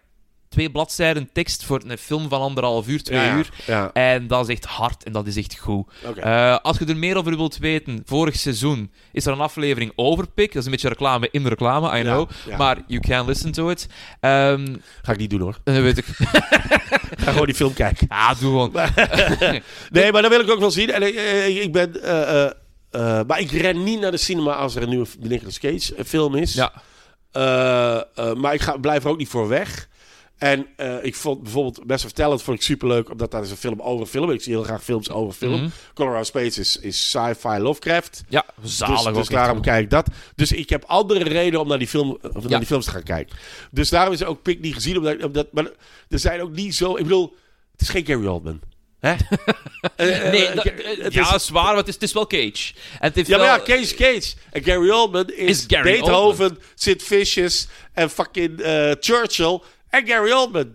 [0.48, 3.36] twee bladzijden tekst voor een film van anderhalf uur, twee ja, ja.
[3.36, 3.48] uur.
[3.66, 5.86] Ja, En dat is echt hard en dat is echt goed.
[6.16, 10.26] Eh, als je er meer over wilt weten, vorig seizoen is er een aflevering over
[10.28, 10.46] Pik.
[10.48, 12.30] Dat is een beetje reclame in de reclame, I Ja, know.
[12.46, 12.56] ja.
[12.56, 13.86] Maar you can listen to it.
[14.20, 15.58] Ehm Ga ik niet doen hoor.
[15.64, 16.04] dan weet ik...
[17.20, 18.08] Ga gewoon die film kijken.
[18.08, 18.72] Ah, doe gewoon.
[19.90, 20.90] Nee, maar dat wil ik ook wel zien.
[20.90, 21.02] En
[21.62, 22.02] ik, ben...
[22.02, 25.94] eh, eh, maar ik ren niet naar de cinema als er een nieuwe Nicolas Cage
[26.06, 26.54] film is.
[26.54, 26.72] Ja.
[28.34, 29.88] Maar ik ga, blijf er ook niet voor weg.
[30.38, 33.56] En eh, ik vond bijvoorbeeld Best of Talent vond ik superleuk, omdat dat is een
[33.56, 34.30] film over film.
[34.30, 35.60] Ik zie heel graag films over film.
[35.60, 35.68] Mhm.
[35.94, 38.22] Colorado Space is, is sci-fi Lovecraft.
[38.28, 40.06] Ja, zalig dus, ook dus daarom kijk ik dat.
[40.34, 43.02] Dus ik heb andere redenen om naar die, film, of naar die films te gaan
[43.02, 43.36] kijken.
[43.70, 44.96] Dus daarom is ook Pik niet gezien.
[44.96, 45.70] Omdat, omdat, maar
[46.08, 46.96] er zijn ook niet zo...
[46.96, 47.36] Ik bedoel,
[47.72, 48.60] het is geen Gary Oldman.
[49.00, 49.14] Hè?
[49.96, 50.64] Eh, eh, Nee, dat-
[51.04, 52.72] het ja, is- zwaar, maar het is, het is wel Cage.
[52.74, 54.34] En het heeft ja, maar ja, Cage Cage.
[54.50, 58.60] En Gary Oldman is, Is Gary Beethoven, Sid Vicious en fucking
[59.00, 59.60] Churchill
[59.90, 60.74] en Gary Oldman.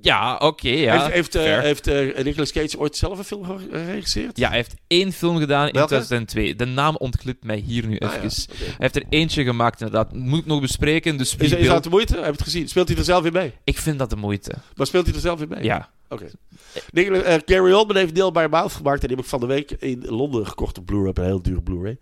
[0.00, 0.92] Ja, oké, ja.
[1.10, 4.38] heeft heeft, eh, heeft eh, Nicolas Cage ooit zelf een film geregisseerd?
[4.38, 5.88] Ja, hij heeft één film gedaan in Welke?
[5.88, 6.54] 2002.
[6.56, 8.22] De naam ontglipt mij hier nu Ah, even.
[8.22, 10.12] ja, Hij heeft er eentje gemaakt, inderdaad.
[10.14, 12.14] Moet ik nog bespreken, dus Is, is dat de moeite?
[12.14, 12.68] Heb je het gezien?
[12.68, 13.52] Speelt hij er zelf in mee?
[13.64, 14.52] Ik vind dat de moeite.
[14.76, 15.62] Maar speelt hij er zelf in mee?
[15.64, 15.90] Ja.
[16.12, 16.30] Oké.
[16.92, 19.00] Nicolas- eh, Gary Oldman heeft Deel by Mouth gemaakt.
[19.02, 21.12] En die heb ik van de week in Londen gekocht op Blu-ray.
[21.14, 21.98] Een heel dure Blu-ray.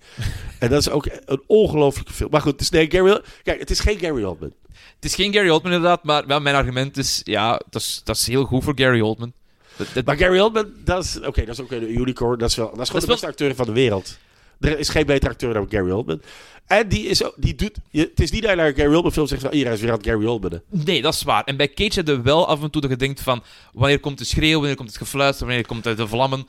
[0.58, 2.30] en dat is ook een ongelofelijke film.
[2.30, 4.52] Maar goed, het is, nee, Gary, kijk, het is geen Gary Oldman.
[4.94, 7.20] Het is geen Gary Oldman inderdaad, maar wel, mijn argument is...
[7.24, 9.32] Ja, dat is, dat is heel goed voor Gary Oldman.
[9.76, 12.38] Dat, dat- Maar Gary Oldman, dat is, oké, dat is ook een unicorn.
[12.38, 14.18] Dat is, wel, dat is gewoon de beste acteur van de wereld.
[14.60, 16.22] Er is geen betere acteur dan Gary Oldman.
[16.66, 18.94] En die is ook, die doet, je, het is niet dat je naar een Gary
[18.94, 20.60] Oldman film zegt van, iedereen is weer aan Gary Oldman.
[20.68, 21.44] Nee, dat is waar.
[21.44, 23.42] En bij Cage heb je wel af en toe dat je denkt van...
[23.72, 26.46] Wanneer komt de schreeuw, wanneer komt het gefluister, wanneer komt de vlammen...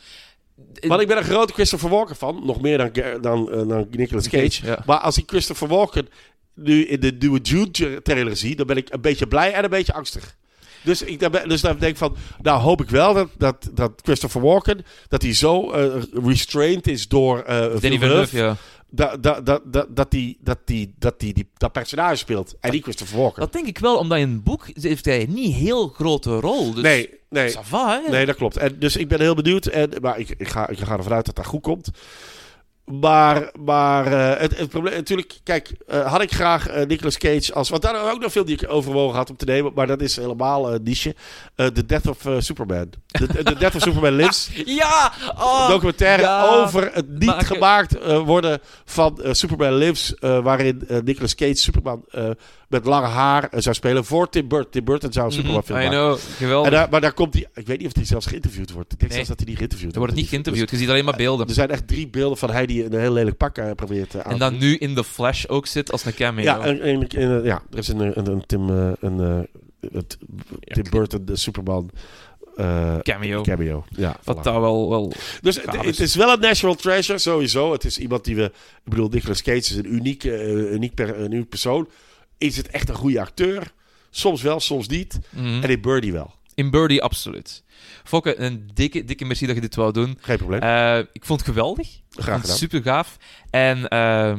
[0.88, 2.41] Want ik ben een grote Christopher Walken fan.
[2.45, 2.91] Nog meer dan,
[3.22, 4.66] dan, eh, dan Nicolas Cage.
[4.66, 4.84] Ja.
[4.86, 6.07] Maar als ik Christopher Walken
[6.53, 9.70] nu in de nieuwe Jude trailer zie, dan ben ik een beetje blij en een
[9.70, 10.36] beetje angstig.
[10.84, 14.42] Dus ik dus dan denk ik van, nou hoop ik wel dat, dat, dat Christopher
[14.42, 18.56] Walken, dat hij zo eh, restrained is door eh Danny Villeneuve, ja.
[18.90, 22.56] dat, dat, dat, dat, dat, die, dat, die, dat, die, die, dat personage speelt.
[22.60, 23.42] En niet Christopher Walken.
[23.42, 26.74] Dat denk ik wel, omdat in een boek heeft hij niet heel grote rol.
[26.74, 27.56] Dus nee, nee.
[27.62, 28.02] va?
[28.10, 28.58] Nee, dat klopt.
[28.58, 29.66] En, dus ik ben heel benieuwd.
[29.66, 31.92] En, maar ik, ik, ga, ik ga ervan uit dat dat goed komt.
[33.00, 37.54] Maar, maar eh, het, het probleem, natuurlijk, kijk, eh, had ik graag eh, Nicolas Cage
[37.54, 37.70] als.
[37.70, 40.16] Want daar ook nog veel die ik overwogen had om te nemen, maar dat is
[40.16, 41.16] helemaal een niche.
[41.56, 42.89] The Death of Superman.
[43.08, 44.50] The, The Death of Superman Lives.
[44.66, 45.14] Ja!
[45.36, 46.48] Oh, documentaire ja.
[46.48, 47.46] over het niet Maken.
[47.46, 50.14] gemaakt worden van Superman Lives.
[50.20, 52.06] waarin Nicolas Cage Superman
[52.68, 54.72] met lange haar zou spelen voor Tim Burton.
[54.72, 56.72] Tim Burton zou een Superman film Mhm, I know, geweldig.
[56.72, 57.48] En daar, maar daar komt hij.
[57.54, 58.94] Ik weet niet of hij zelfs geïnterviewd wordt.
[58.94, 59.24] Ik denk Nee.
[59.24, 61.48] zelfs dat hij niet geïnterviewd er wordt niet Dus- geïnterviewd, je ziet alleen maar beelden.
[61.48, 64.22] er zijn echt drie beelden van hij die een heel lelijk pak eh, probeert eh,
[64.22, 66.44] aan En dan nu in The Flash ook zit als een cameo.
[66.44, 70.18] Ja, en, en- en, ja, er is een, een, een Tim, eh, een, eh, het-
[70.60, 71.90] Tim Burton, de Superman
[72.56, 73.42] eh, Cameo.
[73.42, 73.86] cameo.
[73.90, 74.42] Ja, Wat voilà.
[74.42, 74.90] daar wel...
[74.90, 77.72] wel Dus het, is wel een national treasure, sowieso.
[77.72, 78.44] Het is iemand die we...
[78.44, 81.90] Ik bedoel, Nicolas Cage is een uniek, eh, uniek, per, een uniek persoon.
[82.38, 83.72] Is het echt een goede acteur?
[84.10, 85.20] Soms wel, soms niet.
[85.30, 85.64] mhm.
[85.64, 86.34] En in Birdie wel.
[86.62, 87.64] In Birdie, absoluut.
[88.03, 90.18] Fokke, een dikke, dikke merci dat je dit wou doen.
[90.22, 90.62] Geen probleem.
[90.62, 91.88] Eh, ik vond het geweldig.
[92.09, 92.55] Graag gedaan.
[92.55, 93.18] Super gaaf.
[93.49, 94.34] En eh,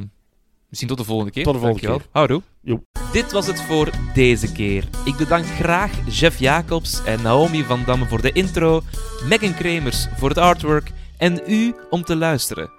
[0.68, 1.44] misschien tot de volgende keer.
[1.44, 2.12] Tot de volgende Dankjewel.
[2.12, 2.42] Houdoe.
[2.60, 2.84] Joep.
[3.12, 4.84] Dit was het voor deze keer.
[5.04, 8.82] Ik bedank graag Jeff Jacobs en Naomi van Damme voor de intro,
[9.28, 12.70] Megan Kremers voor het artwork en u om te luisteren.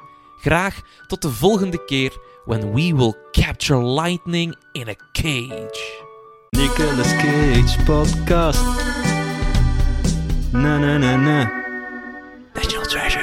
[0.42, 6.02] Graag tot de volgende keer when we will capture lightning in a cage.
[6.50, 9.03] Nicolas Cage podcast.
[10.54, 11.38] Na na na na.
[12.54, 13.23] National Treasure.